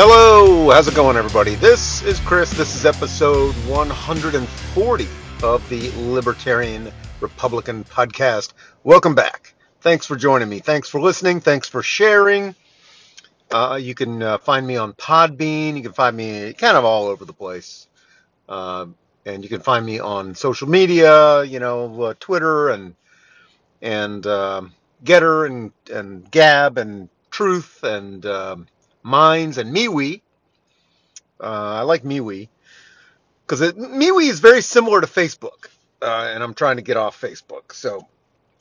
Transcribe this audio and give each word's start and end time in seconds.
Hello, 0.00 0.70
how's 0.70 0.86
it 0.86 0.94
going, 0.94 1.16
everybody? 1.16 1.56
This 1.56 2.04
is 2.04 2.20
Chris. 2.20 2.52
This 2.52 2.76
is 2.76 2.86
episode 2.86 3.52
140 3.66 5.08
of 5.42 5.68
the 5.68 5.90
Libertarian 5.96 6.92
Republican 7.18 7.82
Podcast. 7.82 8.52
Welcome 8.84 9.16
back. 9.16 9.54
Thanks 9.80 10.06
for 10.06 10.14
joining 10.14 10.48
me. 10.48 10.60
Thanks 10.60 10.88
for 10.88 11.00
listening. 11.00 11.40
Thanks 11.40 11.68
for 11.68 11.82
sharing. 11.82 12.54
Uh, 13.50 13.76
you 13.82 13.96
can 13.96 14.22
uh, 14.22 14.38
find 14.38 14.64
me 14.64 14.76
on 14.76 14.92
Podbean. 14.92 15.74
You 15.76 15.82
can 15.82 15.92
find 15.92 16.16
me 16.16 16.52
kind 16.52 16.76
of 16.76 16.84
all 16.84 17.08
over 17.08 17.24
the 17.24 17.32
place. 17.32 17.88
Uh, 18.48 18.86
and 19.26 19.42
you 19.42 19.48
can 19.48 19.62
find 19.62 19.84
me 19.84 19.98
on 19.98 20.36
social 20.36 20.68
media, 20.68 21.42
you 21.42 21.58
know, 21.58 22.02
uh, 22.02 22.14
Twitter 22.20 22.68
and 22.68 22.94
and 23.82 24.24
um, 24.28 24.72
Gettr 25.02 25.46
and 25.46 25.72
and 25.92 26.30
Gab 26.30 26.78
and 26.78 27.08
Truth 27.32 27.82
and 27.82 28.24
um, 28.26 28.68
Minds 29.02 29.58
and 29.58 29.74
MeWe. 29.74 30.20
Uh, 31.40 31.44
I 31.44 31.82
like 31.82 32.02
MeWe 32.02 32.48
because 33.46 33.72
MeWe 33.72 34.28
is 34.28 34.40
very 34.40 34.60
similar 34.60 35.00
to 35.00 35.06
Facebook, 35.06 35.68
uh, 36.02 36.30
and 36.34 36.42
I'm 36.42 36.54
trying 36.54 36.76
to 36.76 36.82
get 36.82 36.96
off 36.96 37.20
Facebook. 37.20 37.72
So 37.72 38.06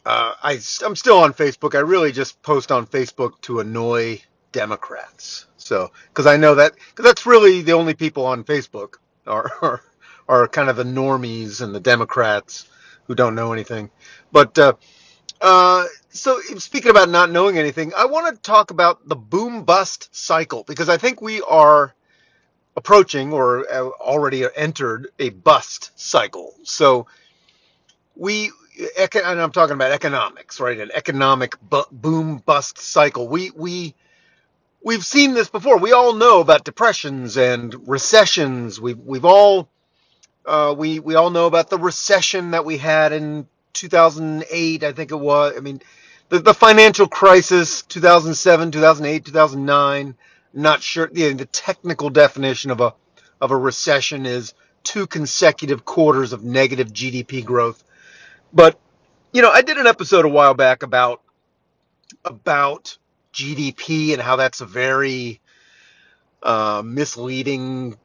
uh, 0.05 0.33
I, 0.41 0.53
I'm 0.85 0.95
still 0.95 1.19
on 1.19 1.33
Facebook. 1.33 1.75
I 1.75 1.79
really 1.79 2.11
just 2.11 2.41
post 2.41 2.71
on 2.71 2.85
Facebook 2.85 3.41
to 3.41 3.59
annoy 3.59 4.21
Democrats. 4.51 5.47
So 5.57 5.91
because 6.09 6.27
I 6.27 6.37
know 6.37 6.55
that 6.55 6.73
because 6.75 7.03
that's 7.03 7.25
really 7.25 7.61
the 7.61 7.73
only 7.73 7.93
people 7.93 8.25
on 8.25 8.43
Facebook 8.43 8.95
are, 9.25 9.51
are 9.61 9.81
are 10.29 10.47
kind 10.47 10.69
of 10.69 10.75
the 10.75 10.83
normies 10.83 11.61
and 11.61 11.73
the 11.73 11.79
Democrats 11.79 12.67
who 13.05 13.15
don't 13.15 13.35
know 13.35 13.53
anything. 13.53 13.89
But 14.31 14.57
uh, 15.41 15.85
so 16.09 16.39
speaking 16.57 16.91
about 16.91 17.09
not 17.09 17.31
knowing 17.31 17.57
anything, 17.57 17.93
I 17.97 18.05
want 18.05 18.35
to 18.35 18.41
talk 18.41 18.71
about 18.71 19.07
the 19.07 19.15
boom 19.15 19.63
bust 19.63 20.15
cycle 20.15 20.63
because 20.67 20.89
I 20.89 20.97
think 20.97 21.21
we 21.21 21.41
are 21.41 21.93
approaching 22.75 23.33
or 23.33 23.71
uh, 23.71 23.89
already 24.01 24.45
entered 24.55 25.09
a 25.19 25.29
bust 25.29 25.91
cycle. 25.99 26.53
So 26.63 27.07
we 28.15 28.51
and 29.27 29.41
I'm 29.41 29.51
talking 29.51 29.75
about 29.75 29.91
economics, 29.91 30.59
right? 30.59 30.79
An 30.79 30.91
economic 30.93 31.55
boom 31.91 32.37
bust 32.45 32.79
cycle. 32.79 33.27
We 33.27 33.51
we 33.51 33.95
we've 34.83 35.05
seen 35.05 35.33
this 35.33 35.49
before. 35.49 35.77
We 35.79 35.93
all 35.93 36.13
know 36.13 36.41
about 36.41 36.65
depressions 36.65 37.37
and 37.37 37.87
recessions. 37.87 38.81
We've 38.81 38.99
we've 38.99 39.25
all 39.25 39.69
uh, 40.45 40.75
we 40.77 40.99
we 40.99 41.15
all 41.15 41.29
know 41.31 41.47
about 41.47 41.69
the 41.69 41.79
recession 41.79 42.51
that 42.51 42.65
we 42.65 42.77
had 42.77 43.13
in 43.13 43.47
2008, 43.79 44.83
I 44.83 44.91
think 44.91 45.11
it 45.11 45.15
was. 45.15 45.53
I 45.57 45.59
mean, 45.61 45.81
the, 46.29 46.39
the 46.39 46.53
financial 46.53 47.07
crisis, 47.07 47.83
2007, 47.83 48.71
2008, 48.71 49.25
2009. 49.25 50.15
Not 50.53 50.81
sure. 50.81 51.07
The, 51.07 51.33
the 51.33 51.45
technical 51.45 52.09
definition 52.09 52.71
of 52.71 52.81
a 52.81 52.93
of 53.39 53.51
a 53.51 53.57
recession 53.57 54.25
is 54.25 54.53
two 54.83 55.05
consecutive 55.05 55.85
quarters 55.85 56.33
of 56.33 56.43
negative 56.43 56.91
GDP 56.91 57.45
growth. 57.45 57.83
But 58.53 58.79
you 59.33 59.41
know, 59.41 59.51
I 59.51 59.61
did 59.61 59.77
an 59.77 59.87
episode 59.87 60.25
a 60.25 60.29
while 60.29 60.53
back 60.53 60.83
about 60.83 61.21
about 62.25 62.97
GDP 63.33 64.13
and 64.13 64.21
how 64.21 64.37
that's 64.37 64.61
a 64.61 64.65
very 64.65 65.41
uh, 66.41 66.81
misleading 66.83 67.97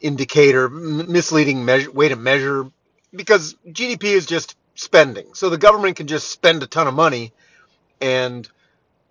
indicator, 0.00 0.68
misleading 0.68 1.64
measure, 1.64 1.90
way 1.90 2.08
to 2.08 2.16
measure, 2.16 2.70
because 3.12 3.56
GDP 3.66 4.04
is 4.04 4.26
just 4.26 4.56
spending. 4.78 5.34
So 5.34 5.50
the 5.50 5.58
government 5.58 5.96
can 5.96 6.06
just 6.06 6.30
spend 6.30 6.62
a 6.62 6.66
ton 6.66 6.86
of 6.86 6.94
money, 6.94 7.32
and 8.00 8.48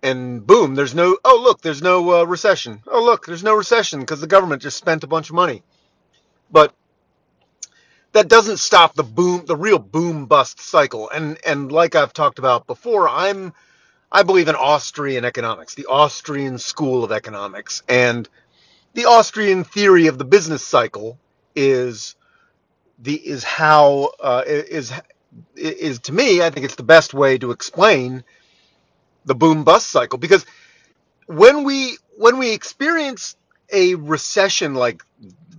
and 0.02 0.46
boom, 0.46 0.74
there's 0.74 0.94
no. 0.94 1.18
Oh 1.24 1.40
look, 1.42 1.60
there's 1.60 1.82
no 1.82 2.20
uh, 2.20 2.24
recession. 2.24 2.80
Oh 2.86 3.04
look, 3.04 3.26
there's 3.26 3.44
no 3.44 3.54
recession 3.54 4.00
because 4.00 4.20
the 4.20 4.26
government 4.26 4.62
just 4.62 4.76
spent 4.76 5.04
a 5.04 5.08
bunch 5.08 5.28
of 5.30 5.34
money. 5.36 5.62
But 6.50 6.74
that 8.12 8.28
doesn't 8.28 8.58
stop 8.58 8.94
the 8.94 9.02
boom, 9.02 9.44
the 9.46 9.56
real 9.56 9.78
boom 9.78 10.26
bust 10.26 10.60
cycle. 10.60 11.10
And 11.10 11.38
and 11.46 11.70
like 11.70 11.94
I've 11.94 12.12
talked 12.12 12.38
about 12.38 12.66
before, 12.66 13.08
I'm 13.08 13.52
I 14.10 14.22
believe 14.22 14.48
in 14.48 14.54
Austrian 14.54 15.24
economics, 15.24 15.74
the 15.74 15.86
Austrian 15.86 16.58
school 16.58 17.04
of 17.04 17.12
economics, 17.12 17.82
and 17.88 18.28
the 18.94 19.04
Austrian 19.04 19.64
theory 19.64 20.06
of 20.06 20.18
the 20.18 20.24
business 20.24 20.64
cycle 20.64 21.18
is 21.54 22.14
the 22.98 23.14
is 23.14 23.44
how 23.44 24.12
uh, 24.20 24.42
is 24.46 24.92
is 25.56 26.00
to 26.00 26.12
me 26.12 26.42
I 26.42 26.50
think 26.50 26.64
it's 26.64 26.76
the 26.76 26.82
best 26.82 27.14
way 27.14 27.38
to 27.38 27.50
explain 27.50 28.24
the 29.24 29.34
boom 29.34 29.64
bust 29.64 29.88
cycle. 29.88 30.18
Because 30.18 30.44
when 31.26 31.64
we 31.64 31.98
when 32.16 32.38
we 32.38 32.52
experience 32.52 33.36
a 33.72 33.94
recession 33.96 34.74
like 34.74 35.02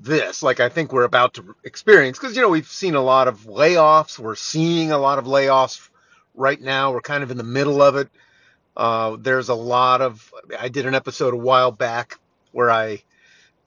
this 0.02 0.42
like 0.42 0.60
I 0.60 0.70
think 0.70 0.92
we're 0.94 1.04
about 1.04 1.36
to 1.36 1.56
experience 1.64 2.18
because 2.18 2.36
you 2.36 2.42
know 2.42 2.50
we've 2.50 2.68
seen 2.68 2.96
a 2.96 3.02
lot 3.02 3.28
of 3.28 3.42
layoffs. 3.42 4.18
We're 4.18 4.36
seeing 4.36 4.92
a 4.92 4.98
lot 4.98 5.20
of 5.20 5.26
layoffs 5.26 5.90
right 6.36 6.60
now. 6.60 6.92
We're 6.92 7.02
kind 7.02 7.24
of 7.24 7.32
in 7.32 7.38
the 7.38 7.44
middle 7.44 7.82
of 7.82 7.96
it. 7.96 8.10
Uh, 8.76 9.18
there's 9.20 9.50
a 9.50 9.56
lot 9.56 10.02
of 10.02 10.34
I 10.58 10.70
did 10.70 10.86
an 10.86 10.96
episode 10.96 11.34
a 11.34 11.38
while 11.38 11.72
back 11.72 12.18
where 12.52 12.72
I 12.72 13.04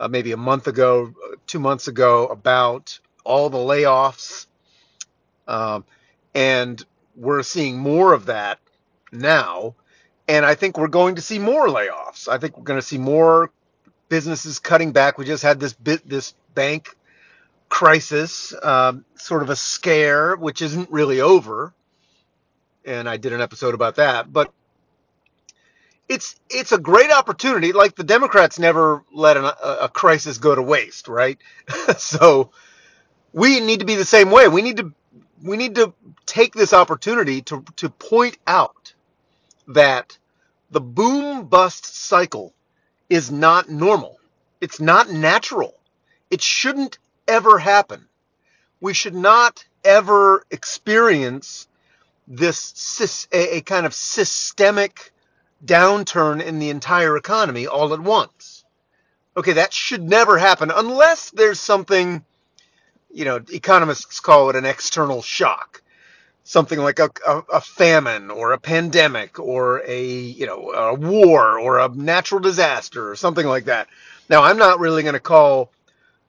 uh, 0.01 0.09
maybe 0.09 0.33
a 0.33 0.37
month 0.37 0.67
ago, 0.67 1.15
two 1.47 1.61
months 1.61 1.87
ago, 1.87 2.27
about 2.27 2.99
all 3.25 3.51
the 3.51 3.59
layoffs. 3.59 4.47
Um, 5.47 5.85
and 6.35 6.85
we're 7.17 7.43
seeing 7.43 7.79
more 7.79 8.13
of 8.13 8.27
that 8.27 8.59
now. 9.11 9.75
And 10.29 10.47
I 10.47 10.55
think 10.55 10.79
we're 10.79 10.89
going 10.89 11.17
to 11.17 11.23
see 11.23 11.39
more 11.39 11.67
layoffs. 11.67 12.29
I 12.29 12.39
think 12.39 12.57
we're 12.57 12.65
going 12.65 12.81
to 12.81 12.87
see 12.87 12.99
more 12.99 13.51
businesses 14.09 14.59
cutting 14.59 14.93
back. 14.93 15.19
We 15.19 15.25
just 15.25 15.43
had 15.43 15.61
this 15.61 15.73
bit, 15.73 16.09
this 16.09 16.35
bank 16.55 16.97
crisis, 17.69 18.55
um, 18.63 19.05
sort 19.17 19.43
of 19.43 19.51
a 19.51 19.57
scare, 19.57 20.37
which 20.37 20.63
isn't 20.63 20.91
really 20.91 21.21
over. 21.21 21.73
And 22.85 23.09
I 23.09 23.17
did 23.17 23.33
an 23.33 23.41
episode 23.41 23.75
about 23.75 23.97
that. 23.97 24.33
But 24.33 24.53
it's 26.09 26.39
it's 26.51 26.73
a 26.73 26.79
great 26.79 27.11
opportunity. 27.11 27.73
Like 27.73 27.97
the 27.97 28.05
Democrats 28.05 28.59
never 28.59 29.03
let 29.13 29.37
an, 29.37 29.45
a, 29.45 29.77
a 29.83 29.89
crisis 29.89 30.39
go 30.39 30.55
to 30.55 30.63
waste, 30.63 31.09
right? 31.09 31.39
so 31.97 32.51
we 33.33 33.61
need 33.61 33.81
to 33.81 33.87
be 33.87 33.95
the 33.95 34.05
same 34.05 34.31
way. 34.31 34.49
We 34.49 34.63
need 34.63 34.77
to 34.79 34.93
we 35.43 35.57
need 35.57 35.75
to 35.77 35.93
take 36.27 36.55
this 36.55 36.73
opportunity 36.73 37.43
to 37.43 37.65
to 37.77 37.89
point 37.91 38.39
out 38.47 38.95
that 39.69 40.19
the 40.71 40.81
boom 40.81 41.47
bust 41.47 41.85
cycle 41.85 42.55
is 43.11 43.31
not 43.31 43.69
normal. 43.69 44.19
It's 44.61 44.81
not 44.81 45.11
natural. 45.11 45.75
It 46.31 46.41
shouldn't 46.41 46.99
ever 47.29 47.59
happen. 47.59 48.09
We 48.81 48.95
should 48.95 49.15
not 49.15 49.65
ever 49.85 50.45
experience 50.51 51.69
this 52.27 53.29
a, 53.33 53.61
kind 53.63 53.87
of 53.87 53.95
systemic 53.95 55.13
downturn 55.65 56.43
in 56.43 56.59
the 56.59 56.71
entire 56.71 57.17
economy 57.17 57.67
all 57.67 57.93
at 57.93 58.01
once. 58.01 58.65
Okay, 59.37 59.55
that 59.55 59.73
should 59.73 60.03
never 60.03 60.39
happen 60.39 60.71
unless 60.75 61.31
there's 61.31 61.61
something, 61.61 62.25
you 63.13 63.25
know, 63.25 63.41
economists 63.53 64.21
call 64.21 64.51
it 64.51 64.57
an 64.57 64.65
external 64.65 65.23
shock. 65.23 65.83
Something 66.45 66.81
like 66.81 66.99
a, 66.99 67.09
a, 67.27 67.39
a 67.55 67.61
famine 67.61 68.31
or 68.31 68.53
a 68.53 68.59
pandemic 68.59 69.39
or 69.39 69.83
a, 69.87 70.05
you 70.05 70.47
know, 70.47 70.71
a 70.73 70.95
war 70.95 71.59
or 71.59 71.79
a 71.79 71.89
natural 71.89 72.41
disaster 72.41 73.11
or 73.11 73.15
something 73.15 73.47
like 73.47 73.67
that. 73.67 73.89
Now, 74.29 74.43
I'm 74.43 74.59
not 74.59 74.81
really 74.81 75.03
going 75.03 75.15
to 75.15 75.21
call 75.21 75.71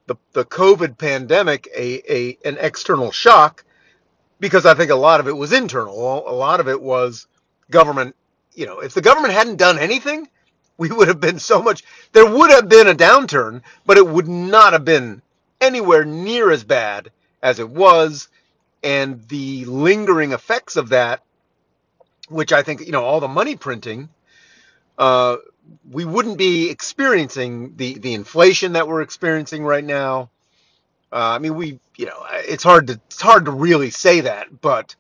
the, 0.06 0.16
the 0.34 0.46
COVID 0.46 0.98
pandemic 1.00 1.68
a, 1.76 2.14
a, 2.14 2.38
an 2.46 2.58
external 2.60 3.12
shock 3.12 3.66
because 4.40 4.68
I 4.68 4.76
think 4.76 4.92
a 4.92 4.96
lot 4.96 5.20
of 5.20 5.28
it 5.28 5.36
was 5.36 5.52
internal. 5.52 6.30
A 6.30 6.36
lot 6.36 6.60
of 6.60 6.68
it 6.68 6.80
was 6.80 7.26
government 7.72 8.16
you 8.56 8.66
know, 8.66 8.80
if 8.80 8.94
the 8.94 9.02
government 9.02 9.34
hadn't 9.34 9.58
done 9.58 9.80
anything, 9.80 10.28
we 10.78 10.90
would 10.90 11.08
have 11.08 11.20
been 11.20 11.40
so 11.40 11.62
much. 11.62 11.84
There 12.12 12.30
would 12.30 12.52
have 12.52 12.70
been 12.70 12.88
a 12.88 12.96
downturn, 12.96 13.62
but 13.86 13.98
it 13.98 14.08
would 14.08 14.28
not 14.28 14.74
have 14.74 14.86
been 14.86 15.22
anywhere 15.64 16.06
near 16.06 16.52
as 16.52 16.64
bad 16.64 17.12
as 17.42 17.60
it 17.60 17.70
was. 17.70 18.30
And 18.84 19.28
the 19.30 19.66
lingering 19.66 20.34
effects 20.34 20.76
of 20.76 20.90
that, 20.90 21.24
which 22.30 22.52
I 22.52 22.64
think, 22.64 22.82
you 22.82 22.92
know, 22.92 23.04
all 23.04 23.20
the 23.20 23.28
money 23.28 23.56
printing, 23.56 24.10
uh, 24.98 25.38
we 25.90 26.06
wouldn't 26.06 26.38
be 26.38 26.70
experiencing 26.70 27.76
the, 27.78 27.98
the 27.98 28.14
inflation 28.14 28.74
that 28.74 28.88
we're 28.88 29.02
experiencing 29.02 29.64
right 29.64 29.84
now. 29.84 30.30
Uh, 31.12 31.36
I 31.36 31.40
mean, 31.40 31.56
we, 31.56 31.80
you 31.96 32.06
know, 32.08 32.26
it's 32.32 32.64
hard 32.64 32.88
to 32.88 33.00
it's 33.08 33.22
hard 33.22 33.46
to 33.46 33.52
really 33.52 33.92
say 33.92 34.22
that, 34.22 34.62
but 34.62 34.96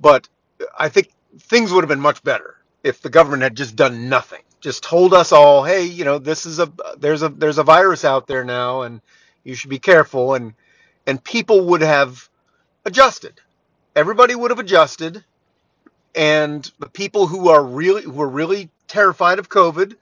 but 0.00 0.28
I 0.78 0.88
think 0.88 1.10
things 1.38 1.72
would 1.72 1.84
have 1.84 1.88
been 1.88 2.00
much 2.00 2.22
better 2.22 2.56
if 2.82 3.02
the 3.02 3.10
government 3.10 3.42
had 3.42 3.56
just 3.56 3.76
done 3.76 4.08
nothing. 4.08 4.42
Just 4.60 4.82
told 4.82 5.12
us 5.12 5.32
all, 5.32 5.64
hey, 5.64 5.84
you 5.84 6.04
know, 6.04 6.18
this 6.18 6.46
is 6.46 6.58
a 6.60 6.72
there's 6.98 7.22
a 7.22 7.28
there's 7.28 7.58
a 7.58 7.64
virus 7.64 8.04
out 8.04 8.26
there 8.26 8.44
now, 8.44 8.82
and 8.82 9.00
you 9.44 9.54
should 9.54 9.70
be 9.70 9.78
careful, 9.78 10.34
and 10.34 10.54
and 11.06 11.22
people 11.22 11.66
would 11.66 11.80
have 11.80 12.28
adjusted. 12.84 13.40
Everybody 13.94 14.34
would 14.34 14.50
have 14.50 14.58
adjusted, 14.58 15.24
and 16.14 16.70
the 16.78 16.88
people 16.88 17.26
who 17.26 17.48
are 17.48 17.62
really 17.62 18.02
who 18.02 18.20
are 18.22 18.28
really 18.28 18.70
terrified 18.88 19.38
of 19.38 19.48
COVID, 19.48 19.96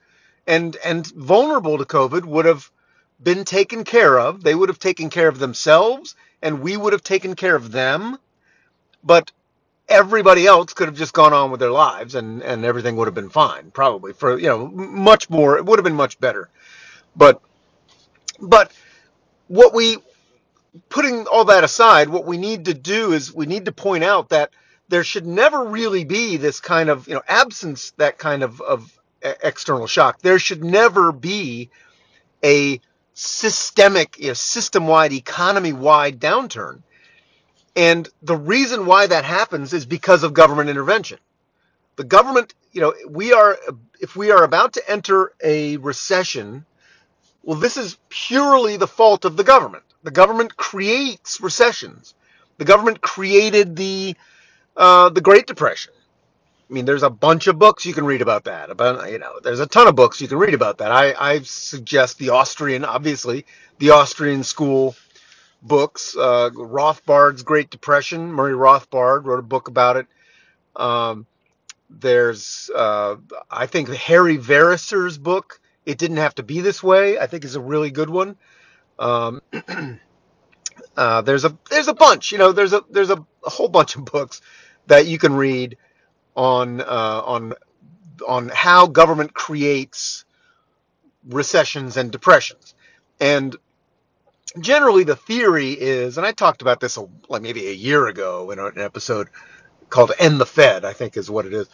and 0.47 0.77
and 0.83 1.07
vulnerable 1.07 1.77
to 1.77 1.85
COVID 1.85 2.25
would 2.25 2.45
have 2.45 2.69
been 3.21 3.45
taken 3.45 3.83
care 3.83 4.19
of. 4.19 4.43
They 4.43 4.55
would 4.55 4.69
have 4.69 4.79
taken 4.79 5.09
care 5.09 5.27
of 5.27 5.39
themselves, 5.39 6.15
and 6.41 6.61
we 6.61 6.77
would 6.77 6.93
have 6.93 7.03
taken 7.03 7.35
care 7.35 7.55
of 7.55 7.71
them. 7.71 8.17
But 9.03 9.31
everybody 9.89 10.47
else 10.47 10.73
could 10.73 10.87
have 10.87 10.97
just 10.97 11.13
gone 11.13 11.33
on 11.33 11.51
with 11.51 11.59
their 11.59 11.71
lives, 11.71 12.15
and 12.15 12.41
and 12.41 12.65
everything 12.65 12.95
would 12.95 13.07
have 13.07 13.15
been 13.15 13.29
fine, 13.29 13.71
probably 13.71 14.13
for 14.13 14.37
you 14.37 14.47
know 14.47 14.67
much 14.67 15.29
more. 15.29 15.57
It 15.57 15.65
would 15.65 15.79
have 15.79 15.83
been 15.83 15.95
much 15.95 16.19
better. 16.19 16.49
But 17.15 17.41
but 18.39 18.71
what 19.51 19.73
we 19.73 19.97
putting 20.87 21.27
all 21.27 21.45
that 21.45 21.65
aside, 21.65 22.07
what 22.07 22.25
we 22.25 22.37
need 22.37 22.65
to 22.65 22.73
do 22.73 23.11
is 23.11 23.33
we 23.33 23.45
need 23.45 23.65
to 23.65 23.73
point 23.73 24.03
out 24.03 24.29
that 24.29 24.51
there 24.87 25.03
should 25.03 25.27
never 25.27 25.65
really 25.65 26.05
be 26.05 26.37
this 26.37 26.61
kind 26.61 26.89
of 26.89 27.07
you 27.07 27.13
know 27.13 27.21
absence 27.27 27.91
that 27.97 28.17
kind 28.17 28.43
of 28.43 28.61
of 28.61 28.97
external 29.21 29.87
shock. 29.87 30.21
There 30.21 30.39
should 30.39 30.63
never 30.63 31.11
be 31.11 31.69
a 32.43 32.79
systemic, 33.13 34.17
you 34.17 34.27
know, 34.29 34.33
system-wide, 34.33 35.11
economy-wide 35.11 36.19
downturn. 36.19 36.81
And 37.75 38.07
the 38.23 38.37
reason 38.37 38.85
why 38.85 39.05
that 39.07 39.25
happens 39.25 39.73
is 39.73 39.85
because 39.85 40.23
of 40.23 40.33
government 40.33 40.69
intervention. 40.69 41.19
The 41.97 42.03
government, 42.05 42.53
you 42.71 42.81
know, 42.81 42.93
we 43.07 43.33
are 43.33 43.57
if 43.99 44.15
we 44.15 44.31
are 44.31 44.43
about 44.45 44.73
to 44.73 44.89
enter 44.89 45.33
a 45.43 45.75
recession, 45.77 46.65
well, 47.43 47.59
this 47.59 47.77
is 47.77 47.97
purely 48.09 48.77
the 48.77 48.87
fault 48.87 49.25
of 49.25 49.37
the 49.37 49.43
government. 49.43 49.83
The 50.03 50.11
government 50.11 50.55
creates 50.57 51.41
recessions. 51.41 52.13
The 52.57 52.65
government 52.65 53.01
created 53.01 53.75
the 53.75 54.15
uh, 54.77 55.09
the 55.09 55.21
Great 55.21 55.47
Depression. 55.47 55.93
I 56.69 56.73
mean, 56.73 56.85
there's 56.85 57.03
a 57.03 57.09
bunch 57.09 57.47
of 57.47 57.59
books 57.59 57.85
you 57.85 57.93
can 57.93 58.05
read 58.05 58.21
about 58.21 58.45
that. 58.45 58.69
About 58.69 59.11
you 59.11 59.19
know, 59.19 59.39
there's 59.43 59.59
a 59.59 59.67
ton 59.67 59.87
of 59.87 59.95
books 59.95 60.21
you 60.21 60.27
can 60.27 60.37
read 60.37 60.53
about 60.53 60.77
that. 60.77 60.91
I, 60.91 61.13
I 61.19 61.39
suggest 61.41 62.17
the 62.17 62.29
Austrian, 62.29 62.85
obviously, 62.85 63.45
the 63.79 63.91
Austrian 63.91 64.43
school 64.43 64.95
books. 65.61 66.15
Uh, 66.15 66.49
Rothbard's 66.53 67.43
Great 67.43 67.69
Depression. 67.69 68.31
Murray 68.31 68.53
Rothbard 68.53 69.25
wrote 69.25 69.39
a 69.39 69.43
book 69.43 69.67
about 69.67 69.97
it. 69.97 70.07
Um, 70.75 71.25
there's, 71.89 72.69
uh, 72.73 73.17
I 73.49 73.65
think, 73.65 73.89
Harry 73.89 74.37
Veryser's 74.37 75.17
book. 75.17 75.59
It 75.85 75.97
didn't 75.97 76.17
have 76.17 76.35
to 76.35 76.43
be 76.43 76.61
this 76.61 76.83
way. 76.83 77.17
I 77.19 77.27
think 77.27 77.43
is 77.43 77.55
a 77.55 77.61
really 77.61 77.91
good 77.91 78.09
one. 78.09 78.37
Um, 78.99 79.41
uh, 80.97 81.21
there's 81.21 81.45
a 81.45 81.57
there's 81.69 81.87
a 81.87 81.93
bunch. 81.93 82.31
You 82.31 82.37
know, 82.37 82.51
there's 82.51 82.73
a 82.73 82.83
there's 82.89 83.09
a, 83.09 83.25
a 83.45 83.49
whole 83.49 83.67
bunch 83.69 83.95
of 83.95 84.05
books 84.05 84.41
that 84.87 85.07
you 85.07 85.17
can 85.17 85.33
read 85.33 85.77
on 86.35 86.81
uh, 86.81 87.21
on 87.25 87.53
on 88.27 88.49
how 88.49 88.87
government 88.87 89.33
creates 89.33 90.25
recessions 91.27 91.97
and 91.97 92.11
depressions. 92.11 92.75
And 93.19 93.55
generally, 94.59 95.03
the 95.03 95.15
theory 95.15 95.71
is, 95.71 96.17
and 96.17 96.25
I 96.25 96.31
talked 96.31 96.61
about 96.61 96.79
this 96.79 96.97
a, 96.97 97.07
like 97.29 97.41
maybe 97.41 97.67
a 97.67 97.73
year 97.73 98.07
ago 98.07 98.51
in 98.51 98.59
an 98.59 98.77
episode 98.77 99.29
called 99.89 100.11
"End 100.19 100.39
the 100.39 100.45
Fed," 100.45 100.85
I 100.85 100.93
think 100.93 101.17
is 101.17 101.29
what 101.29 101.45
it 101.45 101.53
is. 101.53 101.67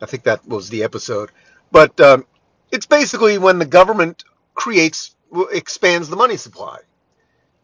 I 0.00 0.06
think 0.06 0.24
that 0.24 0.46
was 0.46 0.68
the 0.68 0.82
episode. 0.82 1.30
But 1.70 1.98
um, 2.00 2.26
it's 2.74 2.86
basically 2.86 3.38
when 3.38 3.60
the 3.60 3.64
government 3.66 4.24
creates 4.54 5.14
expands 5.52 6.08
the 6.08 6.16
money 6.16 6.36
supply. 6.36 6.78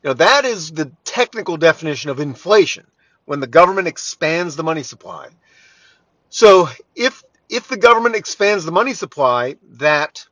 Now 0.04 0.12
that 0.14 0.44
is 0.44 0.70
the 0.70 0.92
technical 1.04 1.56
definition 1.56 2.10
of 2.10 2.20
inflation. 2.20 2.86
When 3.24 3.40
the 3.40 3.48
government 3.48 3.88
expands 3.88 4.56
the 4.56 4.62
money 4.62 4.84
supply. 4.84 5.28
So 6.28 6.68
if 6.94 7.24
if 7.48 7.66
the 7.66 7.76
government 7.76 8.14
expands 8.14 8.64
the 8.64 8.72
money 8.72 8.94
supply, 8.94 9.56
that 9.72 10.24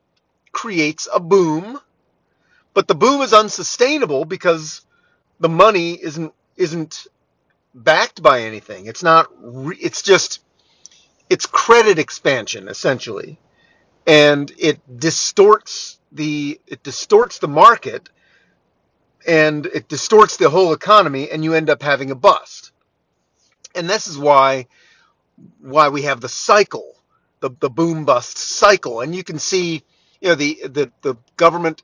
creates 0.53 1.09
a 1.13 1.19
boom, 1.19 1.81
but 2.73 2.87
the 2.87 2.95
boom 2.95 3.21
is 3.23 3.33
unsustainable 3.33 4.25
because 4.25 4.87
the 5.41 5.49
money 5.49 5.93
isn't 5.95 6.33
isn't 6.57 7.09
backed 7.75 8.23
by 8.23 8.43
anything. 8.43 8.87
It's 8.87 9.03
not. 9.03 9.27
It's 9.81 10.03
just 10.03 10.41
it's 11.29 11.47
credit 11.47 11.99
expansion 11.99 12.69
essentially, 12.69 13.39
and 14.07 14.53
it 14.59 14.81
distorts 14.99 15.99
the 16.13 16.61
it 16.67 16.83
distorts 16.83 17.39
the 17.39 17.49
market, 17.49 18.09
and 19.27 19.67
it 19.67 19.89
distorts 19.89 20.37
the 20.37 20.51
whole 20.51 20.73
economy, 20.73 21.31
and 21.31 21.45
you 21.45 21.55
end 21.55 21.71
up 21.71 21.83
having 21.83 22.11
a 22.11 22.15
bust. 22.15 22.73
And 23.75 23.89
this 23.89 24.07
is 24.07 24.19
why 24.19 24.67
why 25.61 25.89
we 25.89 26.03
have 26.03 26.21
the 26.21 26.29
cycle, 26.29 26.95
the, 27.41 27.51
the 27.61 27.71
boom 27.71 28.05
bust 28.05 28.39
cycle. 28.39 29.01
And 29.01 29.15
you 29.15 29.25
can 29.25 29.39
see, 29.39 29.85
you 30.21 30.29
know, 30.29 30.35
the, 30.35 30.59
the, 30.65 30.93
the 31.03 31.15
government 31.37 31.83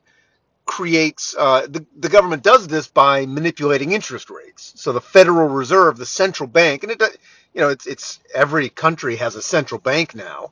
creates, 0.65 1.35
uh, 1.37 1.67
the, 1.67 1.85
the 1.97 2.09
government 2.09 2.43
does 2.43 2.67
this 2.67 2.87
by 2.87 3.25
manipulating 3.25 3.91
interest 3.91 4.29
rates. 4.29 4.73
So 4.75 4.91
the 4.91 5.01
Federal 5.01 5.47
Reserve, 5.47 5.97
the 5.97 6.05
central 6.05 6.47
bank, 6.47 6.83
and 6.83 6.91
it, 6.91 7.01
you 7.53 7.61
know, 7.61 7.69
it's, 7.69 7.85
it's 7.87 8.19
every 8.33 8.69
country 8.69 9.15
has 9.17 9.35
a 9.35 9.41
central 9.41 9.79
bank 9.79 10.15
now 10.15 10.51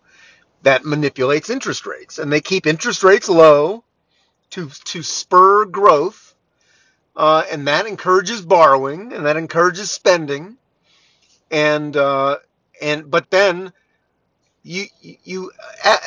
that 0.63 0.85
manipulates 0.85 1.49
interest 1.49 1.85
rates. 1.85 2.19
And 2.19 2.31
they 2.31 2.41
keep 2.41 2.67
interest 2.67 3.03
rates 3.03 3.29
low 3.29 3.83
to, 4.51 4.69
to 4.85 5.03
spur 5.03 5.65
growth. 5.65 6.35
Uh, 7.15 7.43
and 7.51 7.67
that 7.67 7.85
encourages 7.85 8.41
borrowing 8.41 9.13
and 9.13 9.25
that 9.25 9.37
encourages 9.37 9.91
spending. 9.91 10.57
And, 11.51 11.95
uh, 11.95 12.37
and 12.81 13.11
but 13.11 13.29
then 13.29 13.71
you 14.63 14.85
you 15.01 15.51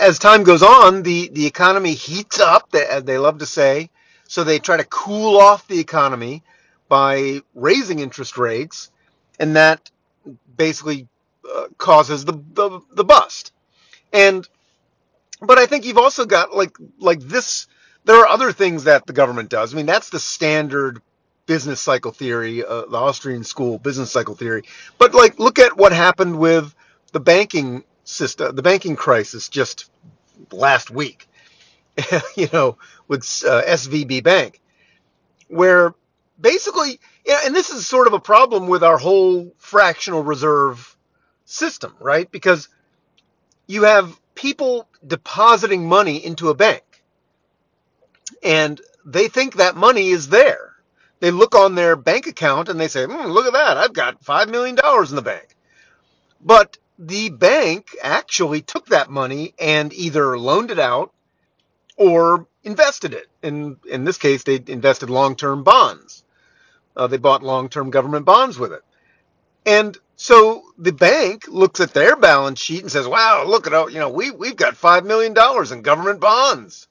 as 0.00 0.18
time 0.18 0.42
goes 0.42 0.62
on, 0.62 1.02
the 1.02 1.28
the 1.28 1.46
economy 1.46 1.94
heats 1.94 2.40
up. 2.40 2.74
As 2.74 3.04
they 3.04 3.18
love 3.18 3.38
to 3.38 3.46
say, 3.46 3.90
so 4.26 4.44
they 4.44 4.58
try 4.58 4.78
to 4.78 4.84
cool 4.84 5.36
off 5.36 5.68
the 5.68 5.78
economy 5.78 6.42
by 6.88 7.40
raising 7.54 7.98
interest 7.98 8.38
rates, 8.38 8.90
and 9.38 9.56
that 9.56 9.90
basically 10.56 11.06
uh, 11.54 11.66
causes 11.76 12.24
the, 12.24 12.32
the 12.54 12.80
the 12.92 13.04
bust. 13.04 13.52
And 14.12 14.48
but 15.40 15.58
I 15.58 15.66
think 15.66 15.84
you've 15.84 15.98
also 15.98 16.24
got 16.26 16.54
like 16.54 16.76
like 16.98 17.20
this. 17.20 17.66
There 18.04 18.16
are 18.16 18.28
other 18.28 18.52
things 18.52 18.84
that 18.84 19.06
the 19.06 19.12
government 19.12 19.48
does. 19.50 19.74
I 19.74 19.76
mean, 19.76 19.86
that's 19.86 20.10
the 20.10 20.20
standard 20.20 21.02
business 21.46 21.80
cycle 21.80 22.12
theory, 22.12 22.64
uh, 22.64 22.86
the 22.86 22.96
Austrian 22.96 23.44
school 23.44 23.78
business 23.78 24.10
cycle 24.10 24.34
theory. 24.34 24.62
But 24.98 25.14
like, 25.14 25.38
look 25.38 25.58
at 25.58 25.76
what 25.76 25.92
happened 25.92 26.38
with 26.38 26.74
the 27.12 27.20
banking 27.20 27.84
system, 28.04 28.54
the 28.54 28.62
banking 28.62 28.96
crisis 28.96 29.48
just 29.48 29.90
last 30.52 30.90
week. 30.90 31.28
you 32.36 32.48
know, 32.52 32.76
with 33.08 33.22
uh, 33.46 33.62
SVB 33.62 34.22
Bank, 34.22 34.60
where 35.48 35.94
basically, 36.40 37.00
and 37.44 37.54
this 37.54 37.70
is 37.70 37.86
sort 37.86 38.06
of 38.06 38.12
a 38.12 38.20
problem 38.20 38.68
with 38.68 38.84
our 38.84 38.98
whole 38.98 39.52
fractional 39.58 40.22
reserve 40.22 40.94
system, 41.44 41.94
right? 42.00 42.30
Because 42.30 42.68
you 43.66 43.84
have 43.84 44.18
people 44.34 44.88
depositing 45.06 45.88
money 45.88 46.24
into 46.24 46.48
a 46.48 46.54
bank 46.54 46.82
and 48.42 48.80
they 49.04 49.28
think 49.28 49.54
that 49.54 49.76
money 49.76 50.08
is 50.08 50.28
there 50.28 50.66
they 51.20 51.30
look 51.30 51.54
on 51.54 51.74
their 51.74 51.96
bank 51.96 52.26
account 52.26 52.68
and 52.68 52.78
they 52.78 52.88
say, 52.88 53.04
hmm, 53.04 53.26
look 53.26 53.46
at 53.46 53.52
that, 53.54 53.76
I've 53.76 53.92
got 53.92 54.22
$5 54.22 54.48
million 54.48 54.76
in 55.08 55.16
the 55.16 55.22
bank. 55.22 55.48
But 56.40 56.76
the 56.98 57.30
bank 57.30 57.88
actually 58.02 58.62
took 58.62 58.86
that 58.86 59.10
money 59.10 59.54
and 59.58 59.92
either 59.92 60.38
loaned 60.38 60.70
it 60.70 60.78
out 60.78 61.12
or 61.96 62.46
invested 62.62 63.14
it. 63.14 63.26
In, 63.42 63.76
in 63.88 64.04
this 64.04 64.18
case, 64.18 64.42
they 64.42 64.62
invested 64.66 65.10
long 65.10 65.36
term 65.36 65.64
bonds. 65.64 66.22
Uh, 66.96 67.06
they 67.06 67.18
bought 67.18 67.42
long 67.42 67.68
term 67.68 67.90
government 67.90 68.26
bonds 68.26 68.58
with 68.58 68.72
it. 68.72 68.82
And 69.66 69.98
so 70.14 70.62
the 70.78 70.92
bank 70.92 71.48
looks 71.48 71.80
at 71.80 71.92
their 71.92 72.16
balance 72.16 72.60
sheet 72.60 72.82
and 72.82 72.90
says, 72.90 73.06
wow, 73.06 73.44
look 73.46 73.66
at 73.66 73.74
all, 73.74 73.90
you 73.90 73.98
know, 73.98 74.08
we, 74.08 74.30
we've 74.30 74.56
got 74.56 74.74
$5 74.74 75.04
million 75.04 75.34
in 75.72 75.82
government 75.82 76.20
bonds. 76.20 76.88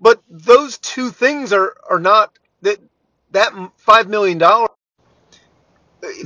But 0.00 0.20
those 0.28 0.78
two 0.78 1.10
things 1.10 1.52
are, 1.52 1.74
are 1.88 2.00
not, 2.00 2.38
that 2.62 2.78
that 3.30 3.52
$5 3.52 4.08
million 4.08 4.40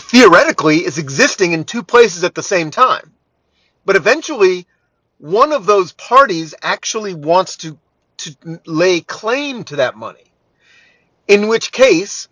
theoretically 0.00 0.78
is 0.78 0.98
existing 0.98 1.52
in 1.52 1.64
two 1.64 1.82
places 1.82 2.24
at 2.24 2.34
the 2.34 2.42
same 2.42 2.70
time. 2.70 3.12
But 3.84 3.96
eventually, 3.96 4.66
one 5.18 5.52
of 5.52 5.66
those 5.66 5.92
parties 5.92 6.54
actually 6.62 7.14
wants 7.14 7.58
to, 7.58 7.78
to 8.18 8.60
lay 8.66 9.00
claim 9.00 9.64
to 9.64 9.76
that 9.76 9.96
money. 9.96 10.32
In 11.28 11.48
which 11.48 11.70
case, 11.70 12.28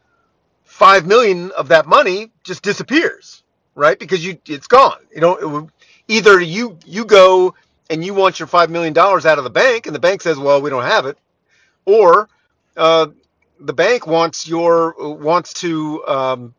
five 0.79 1.07
million 1.07 1.51
of 1.53 1.69
that 1.69 1.87
money 1.87 2.31
just 2.45 2.63
disappears, 2.63 3.43
right? 3.75 3.99
Because 3.99 4.25
you 4.25 4.39
it's 4.47 4.69
gone. 4.69 5.01
You 5.15 5.21
know, 5.23 5.71
either 6.09 6.41
you 6.41 6.79
you 6.87 7.05
go 7.05 7.55
and 7.91 8.05
you 8.05 8.15
want 8.15 8.39
your 8.41 8.47
five 8.49 8.71
million 8.71 8.95
dollars 8.95 9.27
out 9.27 9.39
of 9.39 9.45
the 9.45 9.51
bank, 9.51 9.87
and 9.87 9.95
the 9.97 10.01
bank 10.01 10.23
says, 10.23 10.39
"Well, 10.39 10.63
we 10.63 10.71
don't 10.71 10.85
have 10.85 11.07
it," 11.07 11.19
or 11.87 12.29
uh, 12.77 13.09
the 13.61 13.75
bank 13.75 14.07
wants 14.07 14.49
your 14.49 14.95
wants 14.99 15.55
to 15.55 16.07
um, 16.07 16.55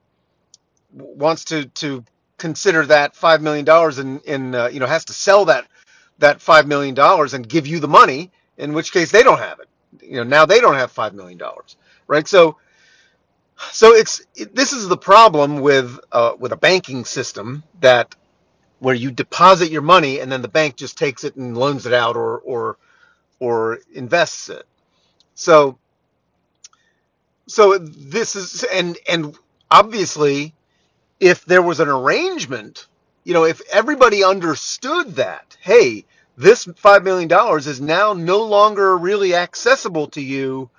wants 0.94 1.46
to 1.46 1.66
to 1.66 2.04
consider 2.38 2.86
that 2.88 3.16
five 3.16 3.42
million 3.42 3.66
dollars 3.66 4.00
in 4.00 4.20
in 4.22 4.56
uh, 4.56 4.68
you 4.68 4.80
know 4.82 4.88
has 4.88 5.06
to 5.06 5.14
sell 5.14 5.46
that 5.46 5.68
that 6.20 6.42
five 6.42 6.68
million 6.68 6.96
dollars 6.96 7.34
and 7.34 7.48
give 7.48 7.68
you 7.68 7.80
the 7.80 7.88
money 7.88 8.32
in 8.58 8.74
which 8.74 8.92
case 8.92 9.12
they 9.12 9.24
don't 9.24 9.40
have 9.40 9.60
it. 9.60 9.70
You 10.04 10.18
know, 10.18 10.24
now 10.24 10.46
they 10.46 10.60
don't 10.62 10.76
have 10.76 10.92
five 10.92 11.14
million 11.14 11.38
dollars, 11.38 11.78
right? 12.08 12.28
So, 12.28 12.58
so 13.72 13.94
it's 13.94 14.22
it, 14.36 14.56
this 14.56 14.74
is 14.74 14.88
the 14.88 14.98
problem 14.98 15.62
with 15.62 16.00
uh, 16.12 16.34
with 16.40 16.52
a 16.52 16.58
banking 16.58 17.06
system 17.06 17.64
that 17.82 18.16
where 18.80 18.96
you 18.96 19.12
deposit 19.12 19.72
your 19.72 19.82
money 19.82 20.20
and 20.20 20.32
then 20.32 20.42
the 20.42 20.48
bank 20.48 20.76
just 20.76 20.98
takes 20.98 21.24
it 21.24 21.36
and 21.36 21.58
loans 21.58 21.86
it 21.86 21.94
out 21.94 22.16
or 22.16 22.40
or 22.40 22.78
or 23.40 23.80
invests 23.94 24.50
it. 24.50 24.66
So, 25.36 25.78
so 27.48 27.78
this 27.78 28.36
is 28.36 28.64
and 28.64 28.98
and 29.08 29.38
obviously, 29.70 30.54
if 31.20 31.46
there 31.46 31.62
was 31.62 31.80
an 31.80 31.90
arrangement, 31.90 32.88
you 33.24 33.34
know, 33.34 33.46
if 33.46 33.62
everybody 33.72 34.24
understood 34.24 35.16
that, 35.16 35.58
hey 35.62 36.06
this 36.40 36.66
$5 36.66 37.04
million 37.04 37.30
is 37.58 37.82
now 37.82 38.14
no 38.14 38.46
longer 38.46 38.98
really 38.98 39.36
accessible 39.36 40.08
to 40.08 40.22
you. 40.22 40.70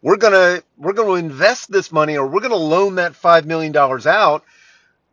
We're 0.00 0.16
going 0.16 0.32
to 0.32 0.64
we're 0.76 0.92
to 0.92 1.14
invest 1.14 1.70
this 1.70 1.90
money 1.90 2.16
or 2.16 2.26
we're 2.26 2.40
going 2.40 2.50
to 2.50 2.56
loan 2.56 2.96
that 2.96 3.12
$5 3.12 3.44
million 3.44 3.76
out. 3.76 4.44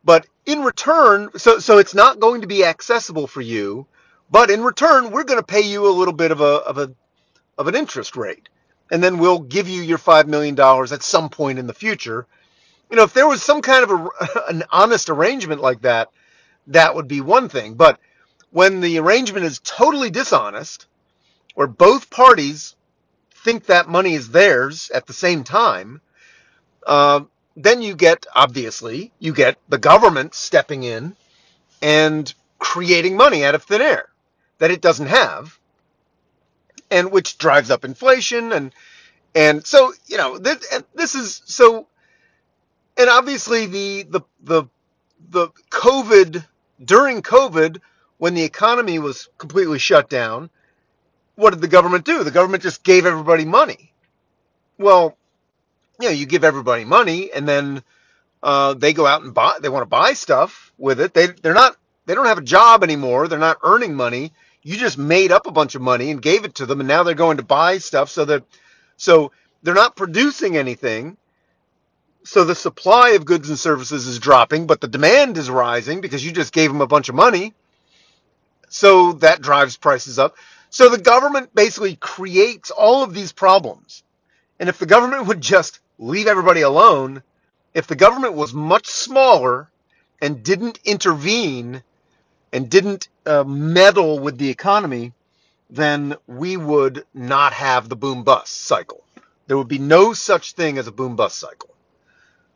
But 0.03 0.27
in 0.45 0.61
return, 0.61 1.29
so 1.37 1.59
so 1.59 1.79
it's 1.79 1.95
not 1.95 2.19
going 2.19 2.41
to 2.41 2.47
be 2.47 2.63
accessible 2.63 3.25
for 3.25 3.41
you, 3.41 3.87
but 4.29 4.51
in 4.51 4.63
return, 4.63 5.11
we're 5.11 5.23
going 5.23 5.39
to 5.39 5.45
pay 5.45 5.61
you 5.61 5.87
a 5.87 5.89
little 5.89 6.13
bit 6.13 6.31
of 6.31 6.41
a 6.41 6.43
of 6.43 6.77
a 6.77 6.93
of 7.57 7.67
an 7.67 7.75
interest 7.75 8.15
rate. 8.15 8.49
And 8.91 9.03
then 9.03 9.17
we'll 9.17 9.39
give 9.39 9.67
you 9.67 9.81
your 9.81 9.97
$5 9.97 10.27
million 10.27 10.59
at 10.59 11.01
some 11.01 11.29
point 11.29 11.57
in 11.57 11.65
the 11.65 11.73
future. 11.73 12.27
You 12.91 12.97
know, 12.97 13.03
if 13.03 13.13
there 13.13 13.27
was 13.27 13.41
some 13.41 13.63
kind 13.63 13.83
of 13.83 13.89
a, 13.89 14.09
an 14.49 14.63
honest 14.71 15.09
arrangement 15.09 15.61
like 15.61 15.81
that, 15.81 16.11
that 16.67 16.93
would 16.93 17.07
be 17.07 17.21
one 17.21 17.49
thing. 17.49 17.73
But 17.73 17.99
when 18.51 18.81
the 18.81 18.99
arrangement 18.99 19.45
is 19.45 19.59
totally 19.63 20.11
dishonest, 20.11 20.85
or 21.55 21.65
both 21.67 22.09
parties 22.09 22.75
think 23.45 23.67
that 23.67 23.87
money 23.87 24.15
is 24.15 24.29
theirs 24.31 24.89
at 24.89 25.05
the 25.05 25.13
same 25.13 25.43
time, 25.43 26.01
uh, 26.87 27.21
then 27.55 27.83
you 27.83 27.95
get, 27.95 28.25
obviously, 28.33 29.13
you 29.19 29.33
get 29.33 29.57
the 29.69 29.77
government 29.77 30.33
stepping 30.33 30.81
in 30.83 31.15
and 31.79 32.33
creating 32.57 33.15
money 33.15 33.45
out 33.45 33.53
of 33.53 33.63
thin 33.63 33.81
air 33.81 34.09
that 34.57 34.71
it 34.71 34.81
doesn't 34.81 35.07
have, 35.07 35.59
and 36.89 37.11
which 37.11 37.37
drives 37.37 37.69
up 37.69 37.85
inflation 37.85 38.51
and 38.51 38.73
and 39.35 39.65
so 39.65 39.93
you 40.07 40.17
know 40.17 40.37
this, 40.37 40.57
this 40.93 41.13
is 41.13 41.41
so, 41.45 41.87
and 42.97 43.09
obviously 43.09 43.65
the 43.65 44.03
the 44.09 44.21
the 44.43 44.63
the 45.29 45.49
COVID 45.69 46.45
during 46.83 47.21
COVID 47.21 47.79
when 48.17 48.33
the 48.33 48.43
economy 48.43 48.97
was 48.97 49.29
completely 49.37 49.77
shut 49.77 50.09
down, 50.09 50.49
what 51.35 51.51
did 51.51 51.61
the 51.61 51.67
government 51.67 52.05
do? 52.05 52.23
The 52.23 52.31
government 52.31 52.63
just 52.63 52.83
gave 52.83 53.05
everybody 53.05 53.45
money. 53.45 53.91
Well, 54.77 55.17
you 55.99 56.07
know, 56.07 56.13
you 56.13 56.25
give 56.25 56.43
everybody 56.43 56.85
money, 56.85 57.31
and 57.31 57.47
then 57.47 57.83
uh, 58.43 58.73
they 58.73 58.93
go 58.93 59.05
out 59.05 59.23
and 59.23 59.33
buy. 59.33 59.57
They 59.61 59.69
want 59.69 59.83
to 59.83 59.87
buy 59.89 60.13
stuff 60.13 60.71
with 60.77 60.99
it. 60.99 61.13
They 61.13 61.27
they're 61.27 61.53
not. 61.53 61.77
They 62.05 62.15
don't 62.15 62.27
have 62.27 62.37
a 62.37 62.43
job 62.43 62.83
anymore. 62.83 63.27
They're 63.27 63.39
not 63.39 63.57
earning 63.63 63.95
money. 63.95 64.31
You 64.61 64.77
just 64.77 64.97
made 64.97 65.31
up 65.31 65.47
a 65.47 65.51
bunch 65.51 65.75
of 65.75 65.81
money 65.81 66.11
and 66.11 66.21
gave 66.21 66.45
it 66.45 66.55
to 66.55 66.65
them, 66.65 66.79
and 66.79 66.87
now 66.87 67.03
they're 67.03 67.15
going 67.15 67.37
to 67.37 67.43
buy 67.43 67.77
stuff. 67.77 68.09
So 68.09 68.25
that 68.25 68.43
so 68.97 69.31
they're 69.63 69.73
not 69.73 69.95
producing 69.95 70.57
anything. 70.57 71.17
So 72.23 72.43
the 72.43 72.55
supply 72.55 73.11
of 73.11 73.25
goods 73.25 73.49
and 73.49 73.59
services 73.59 74.07
is 74.07 74.19
dropping, 74.19 74.65
but 74.67 74.81
the 74.81 74.87
demand 74.87 75.37
is 75.37 75.49
rising 75.49 76.01
because 76.01 76.25
you 76.25 76.31
just 76.31 76.53
gave 76.53 76.71
them 76.71 76.81
a 76.81 76.87
bunch 76.87 77.07
of 77.07 77.15
money. 77.15 77.53
So 78.69 79.13
that 79.13 79.41
drives 79.41 79.77
prices 79.77 80.17
up. 80.19 80.35
So 80.75 80.89
the 80.89 80.97
government 80.97 81.55
basically 81.55 81.95
creates 81.95 82.69
all 82.69 83.01
of 83.01 83.13
these 83.13 83.31
problems. 83.31 84.03
And 84.59 84.67
if 84.67 84.77
the 84.77 84.85
government 84.85 85.25
would 85.27 85.39
just 85.39 85.79
leave 85.97 86.27
everybody 86.27 86.63
alone, 86.63 87.23
if 87.73 87.87
the 87.87 87.95
government 87.95 88.33
was 88.33 88.53
much 88.53 88.87
smaller 88.87 89.69
and 90.21 90.43
didn't 90.43 90.81
intervene 90.83 91.81
and 92.51 92.69
didn't 92.69 93.07
uh, 93.25 93.45
meddle 93.45 94.19
with 94.19 94.37
the 94.37 94.49
economy, 94.49 95.13
then 95.69 96.17
we 96.27 96.57
would 96.57 97.05
not 97.13 97.53
have 97.53 97.87
the 97.87 97.95
boom 97.95 98.25
bust 98.25 98.51
cycle. 98.51 99.01
There 99.47 99.57
would 99.57 99.69
be 99.69 99.79
no 99.79 100.11
such 100.11 100.55
thing 100.55 100.77
as 100.77 100.87
a 100.87 100.91
boom 100.91 101.15
bust 101.15 101.37
cycle. 101.39 101.73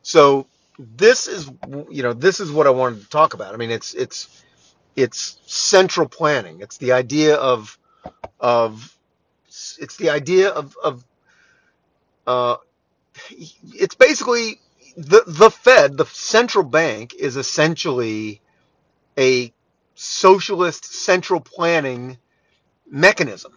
So 0.02 0.46
this 0.78 1.26
is 1.26 1.50
you 1.88 2.02
know 2.02 2.12
this 2.12 2.38
is 2.38 2.52
what 2.52 2.66
I 2.66 2.70
wanted 2.70 3.00
to 3.00 3.08
talk 3.08 3.32
about. 3.32 3.54
I 3.54 3.56
mean 3.56 3.70
it's 3.70 3.94
it's 3.94 4.44
it's 4.94 5.38
central 5.46 6.06
planning. 6.06 6.60
It's 6.60 6.76
the 6.76 6.92
idea 6.92 7.36
of 7.36 7.78
of 8.40 8.96
it's 9.78 9.96
the 9.96 10.10
idea 10.10 10.50
of 10.50 10.76
of 10.82 11.04
uh, 12.26 12.56
it's 13.30 13.94
basically 13.94 14.60
the 14.96 15.22
the 15.26 15.50
Fed, 15.50 15.96
the 15.96 16.06
central 16.06 16.64
bank, 16.64 17.14
is 17.14 17.36
essentially 17.36 18.40
a 19.18 19.52
socialist 19.94 20.84
central 20.86 21.40
planning 21.40 22.18
mechanism. 22.90 23.52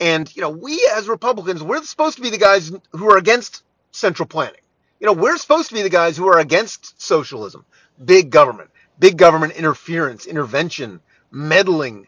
And 0.00 0.34
you 0.34 0.42
know, 0.42 0.50
we 0.50 0.88
as 0.96 1.08
Republicans, 1.08 1.62
we're 1.62 1.82
supposed 1.82 2.16
to 2.16 2.22
be 2.22 2.30
the 2.30 2.38
guys 2.38 2.72
who 2.92 3.10
are 3.10 3.18
against 3.18 3.64
central 3.92 4.26
planning. 4.26 4.60
You 5.00 5.06
know, 5.06 5.12
we're 5.14 5.38
supposed 5.38 5.68
to 5.70 5.74
be 5.74 5.82
the 5.82 5.90
guys 5.90 6.16
who 6.16 6.28
are 6.28 6.38
against 6.38 7.00
socialism, 7.00 7.64
big 8.04 8.30
government 8.30 8.70
big 8.98 9.16
government 9.18 9.54
interference, 9.54 10.26
intervention, 10.26 11.00
meddling. 11.30 12.06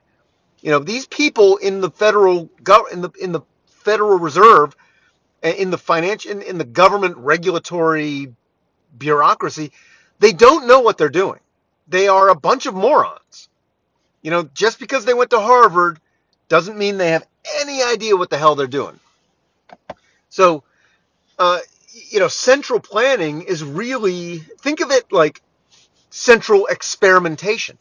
You 0.64 0.71
know, 0.71 0.78
these 0.78 1.06
people 1.06 1.59
in 1.59 1.83
the 1.83 1.90
federal 1.90 2.47
gov- 2.62 2.90
in 2.90 3.02
the 3.02 3.11
in 3.21 3.33
the 3.33 3.42
Federal 3.66 4.18
Reserve, 4.18 4.75
in 5.42 5.71
the 5.71 5.76
financial 5.76 6.33
in, 6.33 6.40
in 6.40 6.56
the 6.56 6.64
government 6.64 7.18
regulatory 7.18 8.35
bureaucracy, 8.97 9.73
they 10.21 10.33
don't 10.33 10.66
know 10.66 10.80
what 10.80 10.97
they're 10.97 11.11
doing. 11.11 11.40
They 11.87 12.09
are 12.09 12.30
a 12.30 12.35
bunch 12.35 12.64
of 12.64 12.75
morons. 12.75 13.50
You 14.23 14.30
know, 14.30 14.44
just 14.54 14.78
because 14.80 15.04
they 15.04 15.12
went 15.12 15.28
to 15.30 15.40
Harvard 15.40 16.00
doesn't 16.49 16.78
mean 16.78 16.97
they 16.97 17.11
have 17.11 17.26
any 17.61 17.83
idea 17.83 18.16
what 18.16 18.30
the 18.30 18.38
hell 18.38 18.54
they're 18.54 18.66
doing. 18.66 18.99
So, 20.30 20.64
uh, 21.38 21.59
you 22.09 22.21
know, 22.21 22.28
central 22.28 22.80
planning 22.80 23.42
is 23.42 23.62
really 23.62 24.38
think 24.38 24.80
of 24.80 24.90
it 24.92 25.12
like 25.12 25.42
central 26.09 26.64
experimentation. 26.68 27.76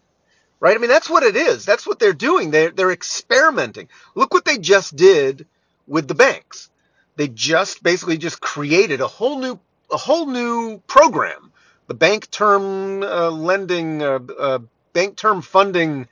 Right? 0.64 0.78
I 0.78 0.80
mean, 0.80 0.90
that's 0.90 1.10
what 1.10 1.24
it 1.24 1.36
is. 1.36 1.66
That's 1.66 1.86
what 1.86 2.00
they're 2.00 2.14
doing. 2.14 2.50
They're, 2.50 2.72
they're 2.72 2.94
experimenting. 2.94 3.90
Look 4.16 4.34
what 4.34 4.46
they 4.46 4.58
just 4.58 4.96
did 4.96 5.46
with 5.88 6.08
the 6.08 6.16
banks. 6.16 6.70
They 7.18 7.28
just 7.28 7.84
basically 7.84 8.18
just 8.18 8.40
created 8.40 9.02
a 9.02 9.08
whole 9.08 9.40
new 9.42 9.60
a 9.92 9.98
whole 9.98 10.26
new 10.26 10.80
program, 10.88 11.52
the 11.88 11.94
bank 11.94 12.32
term 12.32 13.04
uh, 13.04 13.30
lending, 13.30 14.02
uh, 14.02 14.20
uh, 14.40 14.60
bank 14.94 15.18
term 15.18 15.42
funding 15.42 16.08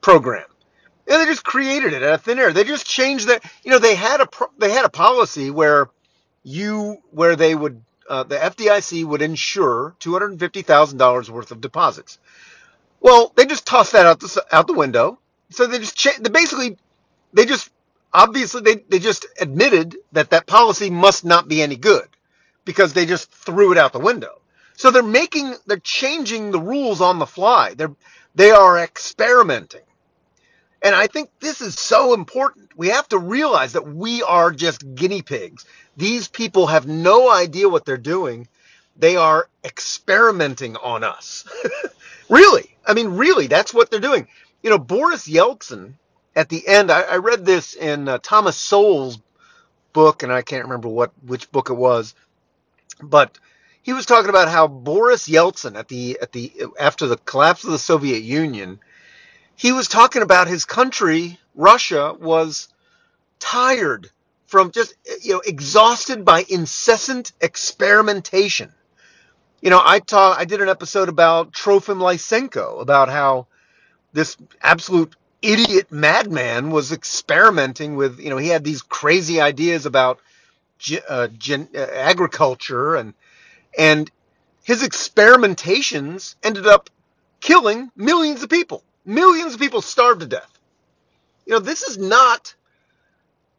program. 0.00 0.46
And 1.06 1.20
they 1.20 1.26
just 1.26 1.44
created 1.44 1.92
it 1.92 2.02
out 2.02 2.14
of 2.14 2.22
thin 2.22 2.38
air. 2.38 2.54
They 2.54 2.64
just 2.64 2.86
changed 2.86 3.28
that. 3.28 3.44
You 3.64 3.70
know, 3.70 3.78
they 3.78 3.96
had 3.96 4.22
a 4.22 4.28
they 4.56 4.70
had 4.70 4.86
a 4.86 4.88
policy 4.88 5.50
where 5.50 5.90
you 6.42 7.02
where 7.10 7.36
they 7.36 7.54
would 7.54 7.82
uh, 8.10 8.24
the 8.24 8.36
FDIC 8.36 9.04
would 9.04 9.22
insure 9.22 9.94
$250,000 10.00 11.28
worth 11.28 11.52
of 11.52 11.60
deposits. 11.60 12.18
Well, 13.00 13.32
they 13.36 13.46
just 13.46 13.66
tossed 13.66 13.92
that 13.92 14.06
out 14.06 14.20
the, 14.20 14.46
out 14.52 14.66
the 14.66 14.74
window. 14.74 15.18
So 15.50 15.66
they 15.66 15.78
just 15.78 15.96
cha- 15.96 16.18
they 16.20 16.30
basically 16.30 16.76
they 17.32 17.46
just 17.46 17.70
obviously 18.12 18.62
they, 18.62 18.76
they 18.88 18.98
just 18.98 19.26
admitted 19.40 19.96
that 20.12 20.30
that 20.30 20.46
policy 20.46 20.90
must 20.90 21.24
not 21.24 21.48
be 21.48 21.62
any 21.62 21.76
good 21.76 22.08
because 22.64 22.92
they 22.92 23.06
just 23.06 23.30
threw 23.32 23.72
it 23.72 23.78
out 23.78 23.92
the 23.92 23.98
window. 23.98 24.40
So 24.74 24.90
they're 24.90 25.02
making 25.02 25.54
they're 25.66 25.78
changing 25.78 26.50
the 26.50 26.60
rules 26.60 27.00
on 27.00 27.18
the 27.18 27.26
fly. 27.26 27.74
They're 27.74 27.94
they 28.34 28.50
are 28.50 28.78
experimenting. 28.78 29.82
And 30.82 30.94
I 30.94 31.08
think 31.08 31.30
this 31.40 31.60
is 31.60 31.78
so 31.78 32.14
important. 32.14 32.70
We 32.76 32.88
have 32.88 33.08
to 33.08 33.18
realize 33.18 33.74
that 33.74 33.86
we 33.86 34.22
are 34.22 34.50
just 34.50 34.94
guinea 34.94 35.22
pigs. 35.22 35.66
These 35.96 36.28
people 36.28 36.68
have 36.68 36.86
no 36.86 37.30
idea 37.30 37.68
what 37.68 37.84
they're 37.84 37.98
doing. 37.98 38.48
They 38.96 39.16
are 39.16 39.48
experimenting 39.64 40.76
on 40.76 41.04
us. 41.04 41.44
really. 42.30 42.76
I 42.86 42.94
mean, 42.94 43.08
really, 43.08 43.46
that's 43.46 43.74
what 43.74 43.90
they're 43.90 44.00
doing. 44.00 44.26
You 44.62 44.70
know, 44.70 44.78
Boris 44.78 45.28
Yeltsin, 45.28 45.94
at 46.34 46.48
the 46.48 46.66
end, 46.66 46.90
I, 46.90 47.02
I 47.02 47.16
read 47.16 47.44
this 47.44 47.74
in 47.74 48.08
uh, 48.08 48.18
Thomas 48.22 48.56
Sowell's 48.56 49.18
book, 49.92 50.22
and 50.22 50.32
I 50.32 50.42
can't 50.42 50.64
remember 50.64 50.88
what 50.88 51.12
which 51.26 51.50
book 51.50 51.70
it 51.70 51.74
was, 51.74 52.14
but 53.02 53.38
he 53.82 53.92
was 53.92 54.06
talking 54.06 54.30
about 54.30 54.48
how 54.48 54.66
Boris 54.66 55.28
Yeltsin, 55.28 55.76
at 55.76 55.88
the 55.88 56.18
at 56.20 56.32
the 56.32 56.52
after 56.78 57.06
the 57.06 57.16
collapse 57.16 57.64
of 57.64 57.70
the 57.70 57.78
Soviet 57.78 58.22
Union, 58.22 58.78
he 59.56 59.72
was 59.72 59.88
talking 59.88 60.22
about 60.22 60.48
his 60.48 60.64
country, 60.64 61.38
Russia, 61.54 62.14
was 62.18 62.68
tired 63.38 64.10
from 64.46 64.70
just, 64.70 64.94
you 65.22 65.34
know, 65.34 65.42
exhausted 65.44 66.24
by 66.24 66.44
incessant 66.48 67.32
experimentation. 67.40 68.72
You 69.60 69.70
know, 69.70 69.80
I 69.84 70.00
taught, 70.00 70.38
I 70.38 70.44
did 70.44 70.60
an 70.62 70.68
episode 70.68 71.08
about 71.08 71.52
Trofim 71.52 71.98
Lysenko, 71.98 72.80
about 72.80 73.08
how 73.08 73.46
this 74.12 74.36
absolute 74.62 75.14
idiot 75.42 75.90
madman 75.90 76.70
was 76.70 76.92
experimenting 76.92 77.96
with, 77.96 78.20
you 78.20 78.30
know, 78.30 78.36
he 78.36 78.48
had 78.48 78.64
these 78.64 78.82
crazy 78.82 79.40
ideas 79.40 79.86
about 79.86 80.18
uh, 81.08 81.28
gen, 81.28 81.68
uh, 81.74 81.78
agriculture 81.78 82.96
and 82.96 83.12
and 83.76 84.10
his 84.64 84.82
experimentations 84.82 86.36
ended 86.42 86.66
up 86.66 86.90
killing 87.40 87.90
millions 87.96 88.42
of 88.42 88.48
people. 88.48 88.82
Millions 89.04 89.54
of 89.54 89.60
people 89.60 89.80
starved 89.82 90.20
to 90.20 90.26
death. 90.26 90.58
You 91.46 91.54
know, 91.54 91.58
this 91.60 91.82
is 91.82 91.98
not. 91.98 92.54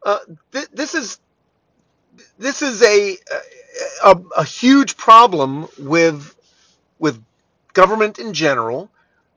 Uh, 0.04 0.18
th- 0.52 0.68
this 0.72 0.94
is 0.94 1.20
this 2.38 2.62
is 2.62 2.82
a, 2.82 3.16
a 4.04 4.18
a 4.38 4.44
huge 4.44 4.96
problem 4.96 5.68
with 5.78 6.36
with 6.98 7.22
government 7.74 8.18
in 8.18 8.34
general 8.34 8.90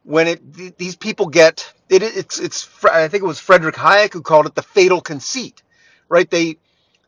when 0.03 0.27
it 0.27 0.77
these 0.77 0.95
people 0.95 1.27
get 1.27 1.73
it, 1.89 2.03
it's 2.03 2.39
it's 2.39 2.67
I 2.85 3.07
think 3.09 3.23
it 3.23 3.27
was 3.27 3.39
Frederick 3.39 3.75
Hayek 3.75 4.13
who 4.13 4.21
called 4.21 4.47
it 4.47 4.55
the 4.55 4.63
fatal 4.63 5.01
conceit, 5.01 5.63
right? 6.09 6.29
They 6.29 6.57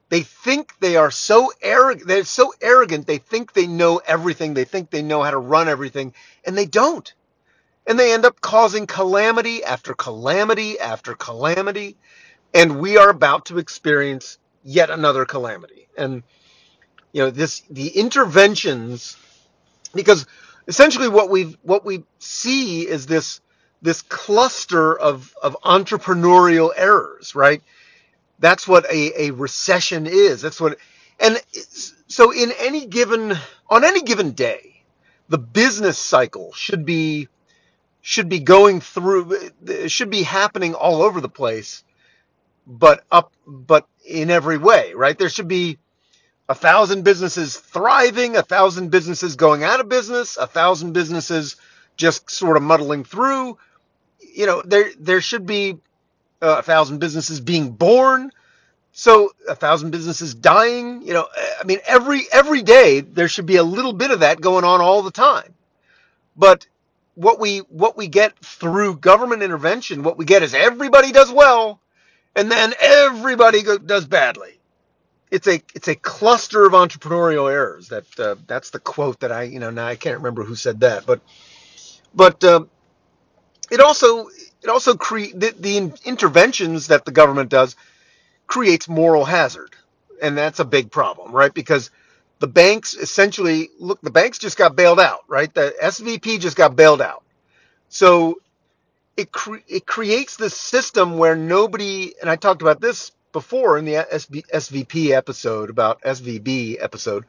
they 0.09 0.21
think 0.21 0.73
they 0.79 0.97
are 0.97 1.11
so 1.11 1.51
arrogant. 1.61 2.07
They're 2.07 2.25
so 2.25 2.53
arrogant. 2.61 3.07
They 3.07 3.19
think 3.19 3.53
they 3.53 3.67
know 3.67 4.01
everything. 4.07 4.55
They 4.55 4.65
think 4.65 4.91
they 4.91 5.03
know 5.03 5.23
how 5.23 5.31
to 5.31 5.39
run 5.39 5.69
everything, 5.69 6.13
and 6.45 6.57
they 6.57 6.67
don't. 6.67 7.13
And 7.87 7.99
they 7.99 8.13
end 8.13 8.25
up 8.25 8.41
causing 8.41 8.87
calamity 8.87 9.63
after 9.63 9.93
calamity 9.93 10.79
after 10.79 11.15
calamity. 11.15 11.97
And 12.53 12.79
we 12.81 12.97
are 12.97 13.09
about 13.09 13.45
to 13.47 13.59
experience 13.59 14.39
yet 14.63 14.89
another 14.89 15.25
calamity. 15.25 15.87
And 15.97 16.23
you 17.13 17.23
know 17.23 17.31
this 17.31 17.61
the 17.69 17.89
interventions 17.89 19.17
because 19.95 20.25
essentially 20.67 21.09
what 21.09 21.29
we 21.29 21.57
what 21.63 21.85
we 21.85 22.03
see 22.19 22.87
is 22.87 23.05
this 23.07 23.41
this 23.81 24.01
cluster 24.03 24.97
of 24.97 25.33
of 25.41 25.57
entrepreneurial 25.63 26.71
errors, 26.75 27.35
right? 27.35 27.61
That's 28.39 28.67
what 28.67 28.85
a, 28.91 29.23
a 29.27 29.31
recession 29.31 30.05
is. 30.07 30.41
That's 30.41 30.61
what, 30.61 30.77
and 31.19 31.41
so 32.07 32.31
in 32.31 32.51
any 32.59 32.85
given, 32.85 33.33
on 33.69 33.83
any 33.83 34.01
given 34.01 34.31
day, 34.31 34.83
the 35.29 35.39
business 35.39 35.97
cycle 35.97 36.53
should 36.53 36.85
be, 36.85 37.29
should 38.01 38.29
be 38.29 38.39
going 38.39 38.79
through, 38.81 39.37
should 39.87 40.09
be 40.09 40.23
happening 40.23 40.75
all 40.75 41.01
over 41.01 41.19
the 41.19 41.29
place, 41.29 41.83
but 42.67 43.03
up, 43.11 43.33
but 43.47 43.87
in 44.05 44.29
every 44.29 44.57
way, 44.57 44.93
right? 44.93 45.17
There 45.17 45.29
should 45.29 45.47
be 45.47 45.79
a 46.49 46.55
thousand 46.55 47.03
businesses 47.03 47.57
thriving, 47.57 48.37
a 48.37 48.41
thousand 48.43 48.89
businesses 48.89 49.35
going 49.35 49.63
out 49.63 49.79
of 49.79 49.89
business, 49.89 50.37
a 50.37 50.47
thousand 50.47 50.93
businesses 50.93 51.57
just 51.97 52.29
sort 52.29 52.57
of 52.57 52.63
muddling 52.63 53.03
through. 53.03 53.57
You 54.19 54.45
know, 54.45 54.61
there, 54.63 54.91
there 54.99 55.21
should 55.21 55.45
be 55.45 55.77
uh, 56.41 56.57
a 56.59 56.61
thousand 56.61 56.99
businesses 56.99 57.39
being 57.41 57.71
born. 57.71 58.31
So 58.93 59.31
a 59.47 59.55
thousand 59.55 59.91
businesses 59.91 60.33
dying, 60.33 61.03
you 61.03 61.13
know, 61.13 61.27
I 61.59 61.63
mean, 61.65 61.79
every 61.85 62.23
every 62.31 62.63
day 62.63 63.01
there 63.01 63.27
should 63.27 63.45
be 63.45 63.57
a 63.57 63.63
little 63.63 63.93
bit 63.93 64.09
of 64.09 64.21
that 64.21 64.41
going 64.41 64.63
on 64.63 64.81
all 64.81 65.03
the 65.03 65.11
time. 65.11 65.53
But 66.35 66.65
what 67.13 67.39
we 67.39 67.59
what 67.59 67.95
we 67.95 68.07
get 68.07 68.37
through 68.39 68.97
government 68.97 69.43
intervention, 69.43 70.01
what 70.01 70.17
we 70.17 70.25
get 70.25 70.41
is 70.41 70.55
everybody 70.55 71.11
does 71.11 71.31
well, 71.31 71.79
and 72.35 72.49
then 72.49 72.73
everybody 72.79 73.61
go, 73.61 73.77
does 73.77 74.05
badly. 74.07 74.56
It's 75.31 75.47
a 75.47 75.61
it's 75.75 75.87
a 75.89 75.95
cluster 75.95 76.65
of 76.65 76.73
entrepreneurial 76.73 77.51
errors. 77.51 77.89
That 77.89 78.05
uh, 78.19 78.35
that's 78.47 78.71
the 78.71 78.79
quote 78.79 79.21
that 79.21 79.31
I 79.31 79.43
you 79.43 79.59
know 79.59 79.71
now 79.71 79.87
I 79.87 79.95
can't 79.95 80.17
remember 80.17 80.43
who 80.43 80.55
said 80.55 80.81
that, 80.81 81.05
but 81.05 81.21
but 82.15 82.43
uh, 82.43 82.65
it 83.71 83.81
also 83.81 84.27
it 84.63 84.69
also 84.69 84.95
create 84.95 85.39
the, 85.39 85.55
the 85.59 85.93
interventions 86.05 86.87
that 86.87 87.05
the 87.05 87.11
government 87.11 87.49
does 87.49 87.75
creates 88.47 88.89
moral 88.89 89.25
hazard. 89.25 89.71
And 90.21 90.37
that's 90.37 90.59
a 90.59 90.65
big 90.65 90.91
problem, 90.91 91.33
right? 91.33 91.53
Because 91.53 91.91
the 92.39 92.47
banks 92.47 92.95
essentially 92.95 93.69
look 93.79 94.01
the 94.01 94.11
banks 94.11 94.39
just 94.39 94.57
got 94.57 94.75
bailed 94.75 94.99
out, 94.99 95.21
right? 95.27 95.53
The 95.53 95.75
SVP 95.83 96.39
just 96.39 96.57
got 96.57 96.75
bailed 96.75 97.01
out. 97.01 97.23
So 97.89 98.41
it 99.17 99.31
cre- 99.31 99.65
it 99.67 99.85
creates 99.87 100.37
this 100.37 100.55
system 100.59 101.17
where 101.17 101.35
nobody 101.35 102.13
and 102.21 102.29
I 102.29 102.37
talked 102.37 102.61
about 102.61 102.81
this 102.81 103.11
before 103.31 103.77
in 103.77 103.85
the 103.85 103.93
SB, 103.93 104.43
SVP 104.53 105.11
episode 105.11 105.69
about 105.69 106.01
SVB 106.01 106.77
episode 106.81 107.25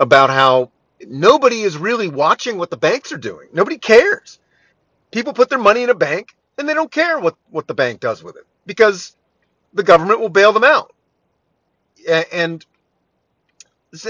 about 0.00 0.30
how 0.30 0.70
nobody 1.06 1.62
is 1.62 1.76
really 1.76 2.08
watching 2.08 2.58
what 2.58 2.70
the 2.70 2.76
banks 2.76 3.12
are 3.12 3.18
doing. 3.18 3.48
Nobody 3.52 3.78
cares. 3.78 4.38
People 5.10 5.32
put 5.32 5.48
their 5.48 5.58
money 5.58 5.82
in 5.82 5.90
a 5.90 5.94
bank 5.94 6.34
and 6.58 6.68
they 6.68 6.74
don't 6.74 6.90
care 6.90 7.18
what, 7.18 7.36
what 7.50 7.66
the 7.66 7.74
bank 7.74 8.00
does 8.00 8.22
with 8.22 8.36
it 8.36 8.46
because 8.66 9.16
the 9.72 9.82
government 9.82 10.20
will 10.20 10.28
bail 10.28 10.52
them 10.52 10.64
out. 10.64 10.94
And 12.32 12.64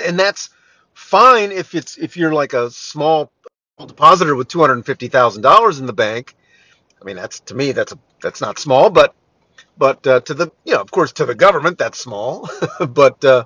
and 0.05 0.19
that's 0.19 0.51
fine 0.95 1.53
if 1.53 1.75
it's 1.75 1.97
if 1.97 2.17
you're 2.17 2.33
like 2.33 2.53
a 2.53 2.71
small 2.71 3.31
depositor 3.79 4.35
with 4.35 4.49
two 4.49 4.61
hundred 4.61 4.75
and 4.75 4.87
fifty 4.87 5.09
thousand 5.09 5.43
dollars 5.43 5.79
in 5.79 5.87
the 5.87 5.93
bank. 5.93 6.35
I 7.01 7.05
mean, 7.05 7.17
that's 7.17 7.40
to 7.40 7.55
me 7.55 7.73
that's 7.73 7.93
a, 7.93 7.99
that's 8.23 8.40
not 8.40 8.59
small, 8.59 8.90
but 8.90 9.14
but 9.79 10.07
uh, 10.07 10.21
to 10.21 10.35
the 10.35 10.51
you 10.65 10.75
know 10.75 10.81
of 10.81 10.91
course 10.91 11.13
to 11.15 11.27
the 11.27 11.35
government 11.35 11.79
that's 11.79 11.99
small, 11.99 12.49
but 12.89 13.25
uh, 13.25 13.45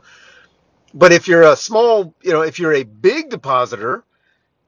but 0.94 1.12
if 1.12 1.28
you're 1.28 1.42
a 1.42 1.56
small 1.56 2.14
you 2.22 2.32
know 2.32 2.42
if 2.42 2.58
you're 2.58 2.74
a 2.74 2.84
big 2.84 3.30
depositor, 3.30 4.04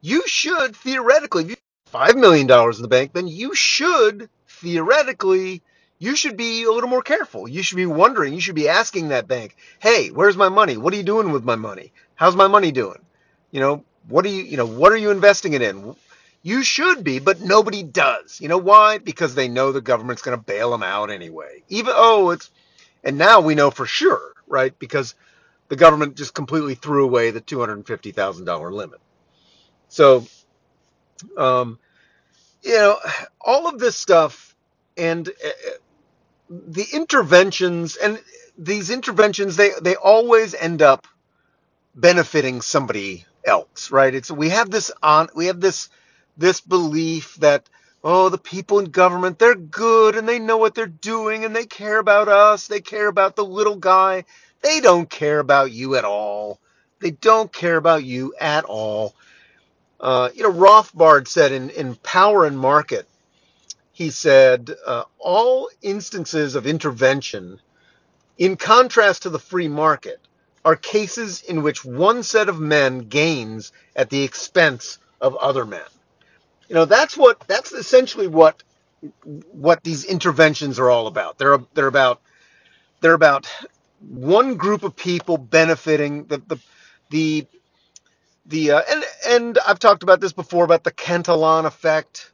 you 0.01 0.23
should 0.27 0.77
theoretically 0.77 1.45
if 1.45 1.51
you 1.51 1.57
have 1.87 1.93
five 1.93 2.17
million 2.17 2.47
dollars 2.47 2.79
in 2.79 2.83
the 2.83 2.89
bank, 2.89 3.13
then 3.13 3.29
you 3.29 3.55
should 3.55 4.29
theoretically 4.49 5.63
you 5.99 6.17
should 6.17 6.37
be 6.37 6.65
a 6.65 6.73
little 6.73 6.89
more 6.91 7.03
careful. 7.03 7.47
You 7.49 7.63
should 7.63 7.77
be 7.77 7.87
wondering, 7.87 8.33
you 8.35 8.41
should 8.41 8.55
be 8.55 8.69
asking 8.69 9.09
that 9.09 9.29
bank, 9.29 9.57
hey, 9.81 10.09
where's 10.09 10.37
my 10.37 10.49
money? 10.49 10.79
What 10.79 10.95
are 10.95 10.97
you 10.97 11.03
doing 11.03 11.31
with 11.31 11.45
my 11.45 11.57
money? 11.57 11.93
How's 12.15 12.37
my 12.37 12.49
money 12.49 12.73
doing? 12.73 13.01
You 13.51 13.61
know, 13.61 13.85
what 14.09 14.25
are 14.25 14.29
you, 14.29 14.43
you 14.43 14.57
know, 14.57 14.67
what 14.67 14.93
are 14.93 14.97
you 14.97 15.11
investing 15.11 15.53
it 15.53 15.63
in? 15.63 15.95
You 16.43 16.63
should 16.63 17.05
be, 17.05 17.19
but 17.19 17.41
nobody 17.41 17.83
does. 17.83 18.41
You 18.41 18.49
know 18.49 18.59
why? 18.59 18.99
Because 18.99 19.35
they 19.35 19.49
know 19.49 19.73
the 19.73 19.81
government's 19.81 20.23
going 20.23 20.39
to 20.39 20.43
bail 20.45 20.71
them 20.71 20.83
out 20.83 21.11
anyway. 21.11 21.63
Even, 21.69 21.93
oh, 21.97 22.31
it's, 22.31 22.51
and 23.05 23.19
now 23.19 23.41
we 23.41 23.55
know 23.55 23.71
for 23.71 23.87
sure, 23.87 24.33
right? 24.47 24.79
Because 24.79 25.15
the 25.69 25.77
government 25.77 26.17
just 26.17 26.35
completely 26.35 26.75
threw 26.75 27.05
away 27.05 27.31
the 27.31 27.41
$250,000 27.43 28.73
limit. 28.73 29.01
So, 29.89 30.27
um, 31.37 31.79
you 32.63 32.75
know, 32.75 32.99
all 33.41 33.69
of 33.69 33.79
this 33.79 33.97
stuff 33.97 34.55
and 34.97 35.29
uh, 35.29 35.71
the 36.51 36.87
interventions 36.93 37.97
and 37.97 38.21
these 38.59 38.91
interventions 38.91 39.57
they 39.57 39.71
they 39.81 39.97
always 39.97 40.55
end 40.55 40.83
up 40.83 41.07
benefiting 41.95 42.61
somebody 42.61 43.25
else 43.45 43.91
right 43.91 44.15
it's 44.15 44.31
we 44.31 44.51
have 44.51 44.71
this 44.71 44.91
on 45.03 45.29
we 45.35 45.47
have 45.47 45.61
this 45.61 45.89
this 46.39 46.61
belief 46.61 47.37
that 47.37 47.69
oh 48.05 48.29
the 48.31 48.39
people 48.39 48.79
in 48.81 48.87
government 48.87 49.39
they're 49.39 49.55
good 49.57 50.17
and 50.17 50.29
they 50.29 50.39
know 50.39 50.59
what 50.59 50.75
they're 50.75 50.87
doing 50.87 51.45
and 51.45 51.57
they 51.57 51.67
care 51.67 51.99
about 51.99 52.29
us. 52.29 52.69
They 52.69 52.81
care 52.81 53.09
about 53.09 53.37
the 53.37 53.45
little 53.45 53.77
guy. 53.77 54.25
They 54.63 54.81
don't 54.81 55.11
care 55.11 55.41
about 55.41 55.73
you 55.73 55.97
at 55.97 56.05
all. 56.05 56.61
They 57.01 57.13
don't 57.13 57.53
care 57.53 57.77
about 57.77 58.05
you 58.05 58.35
at 58.41 58.65
all. 58.65 59.15
Uh, 60.01 60.31
you 60.35 60.43
know 60.45 60.53
rothbard 60.53 61.29
said 61.29 61.53
in 61.53 61.71
in 61.71 61.95
power 61.97 62.47
and 62.47 62.59
market 62.59 63.07
he 63.93 64.11
said, 64.11 64.71
uh, 64.87 65.05
all 65.19 65.71
instances 65.83 66.55
of 66.55 66.67
intervention, 66.67 67.61
in 68.39 68.57
contrast 68.57 69.23
to 69.23 69.31
the 69.31 69.39
free 69.39 69.69
market, 69.69 70.21
are 70.65 70.77
cases 70.77 71.43
in 71.43 71.63
which 71.63 71.85
one 71.85 72.23
set 72.23 72.49
of 72.49 72.61
men 72.61 73.01
gains 73.09 73.73
at 73.97 74.11
the 74.11 74.23
expense 74.23 74.99
of 75.21 75.37
other 75.37 75.67
men. 75.67 75.83
You 76.71 76.77
know, 76.77 76.87
that's 76.87 77.19
what 77.19 77.41
that's 77.49 77.73
essentially 77.73 78.29
what 78.29 78.63
what 79.53 79.85
these 79.85 80.05
interventions 80.07 80.79
are 80.81 80.91
all 80.91 81.09
about. 81.09 81.39
They're 81.39 81.59
they're 81.75 81.89
about 81.89 82.23
they're 83.03 83.15
about 83.15 83.49
one 84.01 84.57
group 84.57 84.85
of 84.85 84.97
people 84.97 85.39
benefiting 85.39 86.27
the 86.27 86.39
the 86.39 86.61
the 87.11 87.47
the 88.47 88.71
uh, 88.73 88.83
and 88.91 89.05
and 89.29 89.59
I've 89.67 89.81
talked 89.81 90.05
about 90.05 90.21
this 90.21 90.33
before 90.33 90.65
about 90.65 90.85
the 90.85 90.93
Cantillon 90.93 91.67
effect 91.67 92.33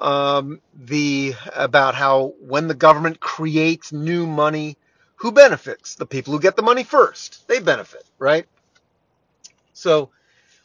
um, 0.00 0.60
the 0.74 1.34
about 1.54 1.94
how 1.94 2.34
when 2.40 2.68
the 2.68 2.74
government 2.74 3.20
creates 3.20 3.92
new 3.92 4.26
money, 4.26 4.76
who 5.16 5.32
benefits? 5.32 5.96
The 5.96 6.06
people 6.06 6.32
who 6.34 6.40
get 6.40 6.56
the 6.56 6.62
money 6.62 6.84
first. 6.84 7.48
They 7.48 7.60
benefit, 7.60 8.04
right? 8.18 8.46
So, 9.74 10.10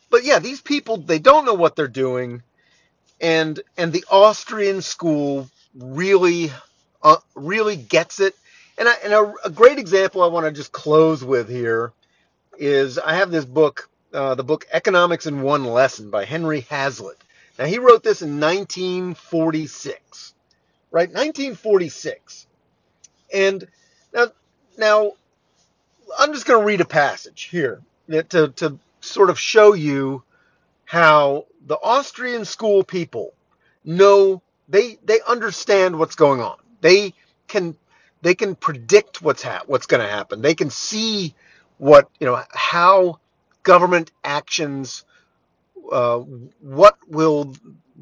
but 0.10 0.24
yeah, 0.24 0.40
these 0.40 0.62
people 0.62 0.98
they 0.98 1.20
don't 1.20 1.46
know 1.46 1.56
what 1.56 1.76
they're 1.76 1.88
doing, 1.88 2.44
and 3.22 3.60
and 3.78 3.92
the 3.92 4.06
Austrian 4.10 4.82
school 4.82 5.50
really 5.76 6.52
uh, 7.02 7.18
really 7.36 7.76
gets 7.76 8.20
it. 8.20 8.36
And, 8.78 8.88
I, 8.88 8.94
and 9.04 9.14
a, 9.14 9.34
a 9.46 9.50
great 9.50 9.78
example 9.78 10.24
I 10.24 10.28
want 10.28 10.46
to 10.46 10.52
just 10.52 10.72
close 10.72 11.24
with 11.24 11.50
here 11.50 11.92
is 12.58 12.98
I 12.98 13.16
have 13.16 13.32
this 13.32 13.46
book, 13.46 13.90
uh, 14.14 14.36
the 14.36 14.44
book 14.44 14.66
Economics 14.72 15.26
in 15.26 15.42
One 15.42 15.66
Lesson 15.66 16.10
by 16.10 16.26
Henry 16.26 16.62
Hazlitt. 16.62 17.18
Now, 17.58 17.66
he 17.66 17.78
wrote 17.78 18.04
this 18.04 18.22
in 18.22 18.40
1946. 18.40 20.34
right? 20.92 21.10
1946. 21.10 22.48
And 23.34 23.68
now, 24.14 24.28
now 24.78 25.12
I'm 26.18 26.32
just 26.34 26.46
going 26.46 26.62
to 26.62 26.66
read 26.66 26.82
a 26.82 26.86
passage 26.86 27.44
here 27.52 27.82
to, 28.10 28.48
to 28.48 28.80
sort 29.02 29.30
of 29.30 29.38
show 29.38 29.74
you 29.74 30.24
how 30.86 31.46
the 31.66 31.78
Austrian 31.82 32.46
school 32.46 32.84
people 32.84 33.34
know 33.84 34.42
they 34.68 34.98
they 35.06 35.20
understand 35.28 35.98
what's 35.98 36.16
going 36.16 36.42
on. 36.42 36.58
They 36.82 37.14
can 37.48 37.76
they 38.22 38.36
can 38.36 38.56
predict 38.56 39.22
what's 39.22 39.44
ha- 39.44 39.64
what's 39.68 39.88
going 39.88 40.02
to 40.02 40.10
happen. 40.10 40.42
They 40.42 40.56
can 40.56 40.70
see 40.70 41.36
what 41.78 42.10
you 42.20 42.28
know 42.28 42.42
how 42.52 43.20
government 43.64 44.12
actions 44.24 45.06
uh, 45.92 46.20
what 46.62 46.98
will 47.08 47.54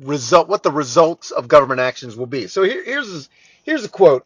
result 0.01 0.47
what 0.47 0.63
the 0.63 0.71
results 0.71 1.31
of 1.31 1.47
government 1.47 1.79
actions 1.79 2.15
will 2.15 2.27
be. 2.27 2.47
So 2.47 2.63
here, 2.63 2.83
here's 2.83 3.29
here's 3.63 3.85
a 3.85 3.89
quote. 3.89 4.25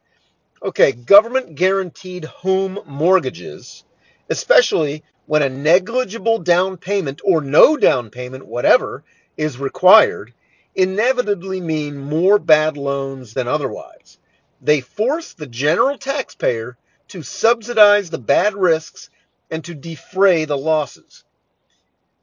Okay, 0.63 0.91
government 0.91 1.55
guaranteed 1.55 2.25
home 2.25 2.79
mortgages, 2.85 3.83
especially 4.29 5.03
when 5.25 5.41
a 5.41 5.49
negligible 5.49 6.39
down 6.39 6.77
payment 6.77 7.21
or 7.23 7.41
no 7.41 7.77
down 7.77 8.09
payment, 8.09 8.45
whatever, 8.45 9.03
is 9.41 9.57
required, 9.57 10.31
inevitably 10.75 11.59
mean 11.59 11.97
more 11.97 12.37
bad 12.37 12.77
loans 12.77 13.33
than 13.33 13.47
otherwise. 13.47 14.19
They 14.61 14.81
force 14.81 15.33
the 15.33 15.47
general 15.47 15.97
taxpayer 15.97 16.77
to 17.07 17.23
subsidize 17.23 18.11
the 18.11 18.19
bad 18.19 18.53
risks 18.53 19.09
and 19.49 19.65
to 19.65 19.73
defray 19.73 20.45
the 20.45 20.57
losses. 20.57 21.23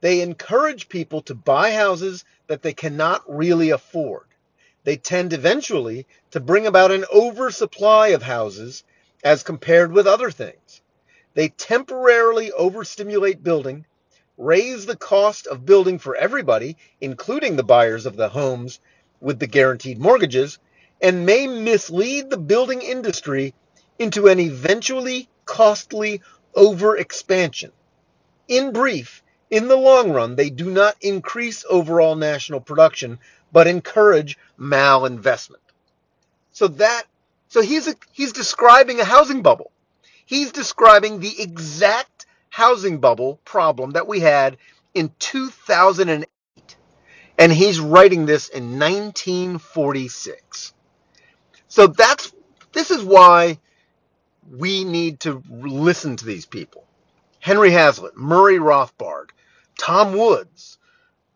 They 0.01 0.21
encourage 0.21 0.89
people 0.89 1.21
to 1.23 1.35
buy 1.35 1.73
houses 1.73 2.25
that 2.47 2.63
they 2.63 2.73
cannot 2.73 3.25
really 3.29 3.71
afford. 3.71 4.27
They 4.85 4.97
tend 4.97 5.33
eventually 5.33 6.07
to 6.31 6.39
bring 6.39 6.69
about 6.69 6.93
an 6.93 7.05
oversupply 7.13 8.09
of 8.09 8.23
houses 8.23 8.85
as 9.25 9.43
compared 9.43 9.91
with 9.91 10.07
other 10.07 10.31
things. 10.31 10.83
They 11.35 11.49
temporarily 11.49 12.53
overstimulate 12.53 13.43
building, 13.43 13.87
raise 14.39 14.87
the 14.87 14.97
cost 14.97 15.47
of 15.49 15.67
building 15.67 15.99
for 15.99 16.17
everybody, 16.17 16.77
including 17.01 17.57
the 17.57 17.65
buyers 17.65 18.07
of 18.07 18.17
the 18.17 18.29
homes 18.29 18.81
with 19.21 19.39
the 19.41 19.47
guaranteed 19.47 19.99
mortgages, 19.99 20.59
and 21.03 21.27
may 21.27 21.47
mislead 21.47 22.31
the 22.31 22.39
building 22.39 22.81
industry 22.81 23.53
into 23.99 24.29
an 24.29 24.39
eventually 24.39 25.29
costly 25.45 26.23
overexpansion. 26.55 27.73
In 28.47 28.73
brief, 28.73 29.23
in 29.51 29.69
the 29.69 29.77
long 29.77 30.13
run, 30.13 30.37
they 30.37 30.51
do 30.51 30.71
not 30.71 30.97
increase 31.01 31.65
overall 31.69 32.15
national 32.15 32.61
production, 32.61 33.19
but 33.53 33.67
encourage 33.67 34.39
malinvestment. 34.59 35.57
So 36.53 36.69
that 36.69 37.05
so 37.49 37.63
he's 37.63 37.89
a, 37.89 37.95
he's 38.13 38.33
describing 38.33 39.01
a 39.01 39.05
housing 39.05 39.43
bubble. 39.43 39.73
He's 40.27 40.53
describing 40.53 41.21
the 41.21 41.41
exact 41.41 42.27
housing 42.51 42.99
bubble 42.99 43.41
problem 43.45 43.93
that 43.93 44.09
we 44.09 44.21
had 44.21 44.57
in 44.95 45.13
2008. 45.19 46.29
And 47.39 47.53
he's 47.53 47.79
writing 47.79 48.27
this 48.27 48.49
in 48.49 48.79
1946. 48.79 50.75
So 51.69 51.87
that's 51.87 52.33
this 52.73 52.91
is 52.91 53.03
why 53.03 53.59
we 54.51 54.85
need 54.85 55.21
to 55.21 55.43
listen 55.49 56.17
to 56.17 56.25
these 56.25 56.47
people. 56.47 56.85
Henry 57.41 57.71
Hazlitt, 57.71 58.17
Murray 58.17 58.59
Rothbard, 58.59 59.31
Tom 59.79 60.17
Woods, 60.17 60.79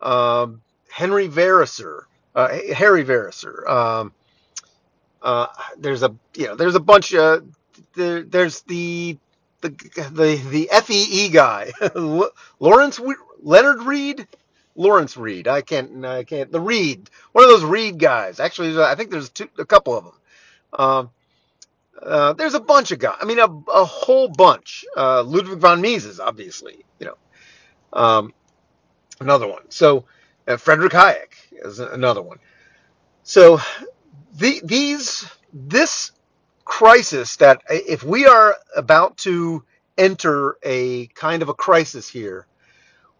um, 0.01 0.61
Henry 0.91 1.27
Veryser, 1.27 2.01
uh, 2.35 2.49
Harry 2.73 3.03
Veryser. 3.05 3.67
Um, 3.69 4.13
uh, 5.21 5.47
there's 5.77 6.03
a 6.03 6.13
you 6.35 6.47
know 6.47 6.55
there's 6.55 6.75
a 6.75 6.79
bunch 6.79 7.13
of 7.13 7.45
there, 7.95 8.23
there's 8.23 8.61
the 8.63 9.17
the 9.63 9.69
the 10.11 10.35
the 10.35 10.69
FEE 10.83 11.29
guy, 11.29 11.71
Lawrence 12.59 12.99
Leonard 13.41 13.81
Reed, 13.81 14.27
Lawrence 14.75 15.17
Reed. 15.17 15.47
I 15.47 15.61
can't 15.61 16.05
I 16.05 16.23
can't 16.23 16.51
the 16.51 16.59
Reed, 16.59 17.09
one 17.31 17.43
of 17.43 17.49
those 17.49 17.63
Reed 17.63 17.97
guys. 17.97 18.39
Actually, 18.39 18.79
I 18.79 18.93
think 18.95 19.09
there's 19.09 19.29
two, 19.29 19.49
a 19.57 19.65
couple 19.65 19.97
of 19.97 20.03
them. 20.03 20.13
Um, 20.73 21.09
uh, 22.01 22.33
there's 22.33 22.53
a 22.53 22.59
bunch 22.59 22.91
of 22.91 22.99
guys. 22.99 23.17
I 23.21 23.25
mean, 23.25 23.39
a, 23.39 23.45
a 23.45 23.85
whole 23.85 24.27
bunch. 24.27 24.85
Uh, 24.95 25.23
Ludwig 25.23 25.59
von 25.59 25.81
Mises, 25.81 26.19
obviously, 26.19 26.83
you 26.99 27.07
know, 27.07 27.17
um, 27.93 28.33
another 29.19 29.47
one. 29.47 29.63
So 29.69 30.05
uh, 30.47 30.57
Frederick 30.57 30.91
Hayek 30.91 31.33
is 31.51 31.79
another 31.79 32.21
one. 32.21 32.39
So 33.23 33.59
the, 34.35 34.61
these 34.63 35.25
this 35.53 36.11
crisis 36.65 37.37
that 37.37 37.61
if 37.69 38.03
we 38.03 38.25
are 38.27 38.55
about 38.75 39.17
to 39.19 39.63
enter 39.97 40.57
a 40.63 41.07
kind 41.07 41.41
of 41.41 41.49
a 41.49 41.53
crisis 41.53 42.09
here, 42.09 42.47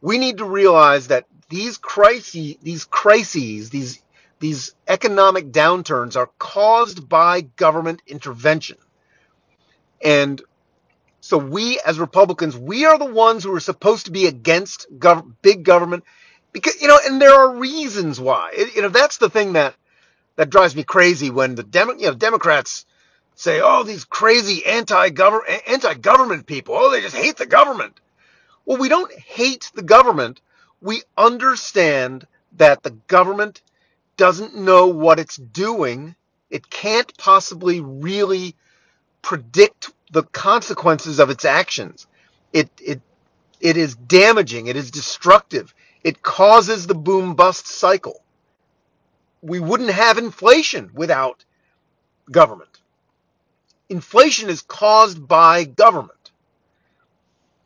we 0.01 0.17
need 0.17 0.37
to 0.39 0.45
realize 0.45 1.07
that 1.07 1.25
these 1.49 1.77
crises, 1.77 2.55
these 2.61 2.85
crises, 2.85 3.69
these 3.69 4.01
these 4.39 4.75
economic 4.87 5.51
downturns 5.51 6.17
are 6.17 6.29
caused 6.37 7.07
by 7.07 7.41
government 7.41 8.01
intervention. 8.07 8.77
And 10.03 10.41
so 11.21 11.37
we 11.37 11.79
as 11.85 11.99
Republicans, 11.99 12.57
we 12.57 12.85
are 12.85 12.97
the 12.99 13.05
ones 13.05 13.43
who 13.43 13.55
are 13.55 13.59
supposed 13.61 14.05
to 14.05 14.11
be 14.11 14.27
against 14.27 14.87
gov- 14.99 15.33
big 15.41 15.63
government 15.63 16.03
because 16.51 16.81
you 16.81 16.87
know, 16.87 16.99
and 17.05 17.21
there 17.21 17.33
are 17.33 17.55
reasons 17.55 18.19
why. 18.19 18.51
It, 18.53 18.75
you 18.75 18.81
know, 18.81 18.89
that's 18.89 19.17
the 19.17 19.29
thing 19.29 19.53
that 19.53 19.75
that 20.35 20.49
drives 20.49 20.75
me 20.75 20.83
crazy 20.83 21.29
when 21.29 21.55
the 21.55 21.63
Demo- 21.63 21.93
you 21.95 22.07
know, 22.07 22.13
Democrats 22.15 22.85
say, 23.35 23.61
"Oh, 23.61 23.83
these 23.83 24.05
crazy 24.05 24.65
anti-government 24.65 26.45
people. 26.47 26.75
Oh, 26.77 26.91
they 26.91 27.01
just 27.01 27.15
hate 27.15 27.37
the 27.37 27.45
government." 27.45 27.99
Well, 28.65 28.77
we 28.77 28.89
don't 28.89 29.13
hate 29.13 29.71
the 29.75 29.83
government. 29.83 30.41
We 30.81 31.03
understand 31.17 32.27
that 32.53 32.83
the 32.83 32.91
government 32.91 33.61
doesn't 34.17 34.55
know 34.55 34.87
what 34.87 35.19
it's 35.19 35.37
doing. 35.37 36.15
It 36.49 36.69
can't 36.69 37.15
possibly 37.17 37.81
really 37.81 38.55
predict 39.21 39.91
the 40.11 40.23
consequences 40.23 41.19
of 41.19 41.29
its 41.29 41.45
actions. 41.45 42.07
It 42.53 42.69
it 42.81 43.01
it 43.59 43.77
is 43.77 43.95
damaging, 43.95 44.67
it 44.67 44.75
is 44.75 44.91
destructive. 44.91 45.73
It 46.03 46.21
causes 46.21 46.87
the 46.87 46.95
boom 46.95 47.35
bust 47.35 47.67
cycle. 47.67 48.21
We 49.41 49.59
wouldn't 49.59 49.91
have 49.91 50.17
inflation 50.17 50.91
without 50.93 51.45
government. 52.31 52.72
Inflation 53.89 54.49
is 54.49 54.61
caused 54.61 55.27
by 55.27 55.65
government. 55.65 56.31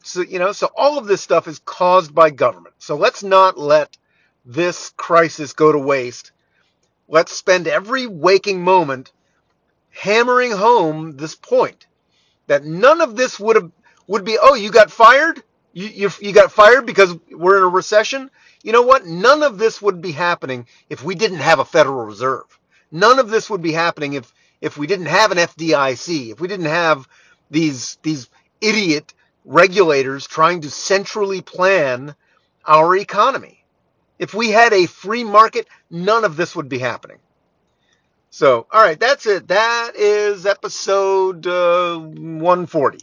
So, 0.04 0.22
you 0.22 0.40
know, 0.40 0.52
so 0.52 0.70
all 0.76 0.98
of 0.98 1.08
this 1.08 1.22
stuff 1.22 1.48
is 1.48 1.60
caused 1.60 2.16
by 2.16 2.30
government. 2.30 2.76
So 2.80 2.96
let's 2.96 3.24
not 3.24 3.58
let 3.58 3.98
this 4.46 4.94
crisis 4.98 5.54
go 5.54 5.72
to 5.72 5.80
waste. 5.80 6.32
Let's 7.08 7.34
spend 7.34 7.68
every 7.68 8.08
waking 8.08 8.64
moment 8.64 9.12
hammering 9.92 10.52
home 10.52 11.18
this 11.18 11.36
point 11.36 11.88
that 12.48 12.64
none 12.64 13.02
of 13.02 13.16
this 13.16 13.40
would 13.40 13.56
have 13.56 13.72
would 14.08 14.24
be 14.24 14.38
oh 14.42 14.56
you 14.56 14.72
got 14.72 14.92
fired 14.92 15.42
you, 15.74 15.88
you 15.88 16.10
you 16.22 16.32
got 16.34 16.52
fired 16.52 16.86
because 16.86 17.16
we're 17.32 17.58
in 17.58 17.64
a 17.64 17.68
recession 17.68 18.30
you 18.64 18.72
know 18.72 18.84
what 18.84 19.06
none 19.06 19.44
of 19.44 19.58
this 19.58 19.82
would 19.82 20.02
be 20.02 20.12
happening 20.12 20.68
if 20.90 21.04
we 21.04 21.16
didn't 21.16 21.40
have 21.40 21.60
a 21.60 21.66
federal 21.66 22.06
reserve 22.06 22.60
none 22.92 23.20
of 23.20 23.30
this 23.30 23.50
would 23.50 23.62
be 23.62 23.72
happening 23.72 24.14
if 24.14 24.34
if 24.62 24.78
we 24.78 24.88
didn't 24.88 25.08
have 25.08 25.32
an 25.32 25.38
FDIC 25.38 26.32
if 26.32 26.40
we 26.40 26.48
didn't 26.48 26.68
have 26.68 27.08
these 27.50 27.98
these 28.04 28.30
idiot 28.62 29.14
regulators 29.46 30.28
trying 30.28 30.62
to 30.62 30.70
centrally 30.70 31.42
plan 31.42 32.16
our 32.66 32.96
economy 32.96 33.64
if 34.20 34.34
we 34.34 34.50
had 34.50 34.74
a 34.74 34.86
free 34.86 35.24
market 35.24 35.68
none 35.90 36.26
of 36.26 36.36
this 36.36 36.56
would 36.56 36.70
be 36.70 36.80
happening 36.80 37.20
so, 38.30 38.68
all 38.72 38.84
right, 38.84 39.00
that's 39.00 39.26
it. 39.26 39.48
That 39.48 39.94
is 39.96 40.46
episode 40.46 41.48
uh, 41.48 41.98
140. 41.98 43.00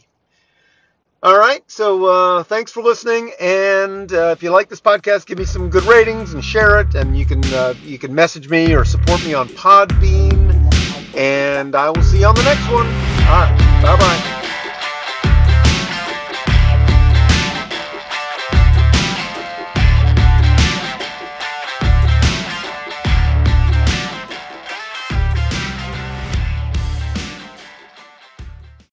All 1.23 1.37
right, 1.37 1.63
so 1.67 2.05
uh, 2.05 2.43
thanks 2.43 2.71
for 2.71 2.83
listening, 2.83 3.31
and 3.41 4.13
uh, 4.13 4.27
if 4.27 4.43
you 4.43 4.51
like 4.51 4.69
this 4.69 4.79
podcast, 4.79 5.25
give 5.25 5.39
me 5.39 5.45
some 5.45 5.71
good 5.71 5.83
ratings 5.83 6.33
and 6.33 6.45
share 6.45 6.79
it. 6.79 6.93
And 6.93 7.17
you 7.17 7.25
can 7.25 7.43
uh, 7.45 7.73
you 7.83 7.97
can 7.97 8.13
message 8.13 8.47
me 8.47 8.73
or 8.75 8.85
support 8.85 9.25
me 9.25 9.33
on 9.33 9.49
Podbean, 9.49 10.44
and 11.15 11.75
I 11.75 11.89
will 11.89 12.03
see 12.03 12.19
you 12.19 12.27
on 12.27 12.35
the 12.35 12.43
next 12.43 12.69
one. 12.69 12.87
All 12.87 13.41
right, 13.41 13.81
bye 13.81 13.97
bye. 13.97 14.34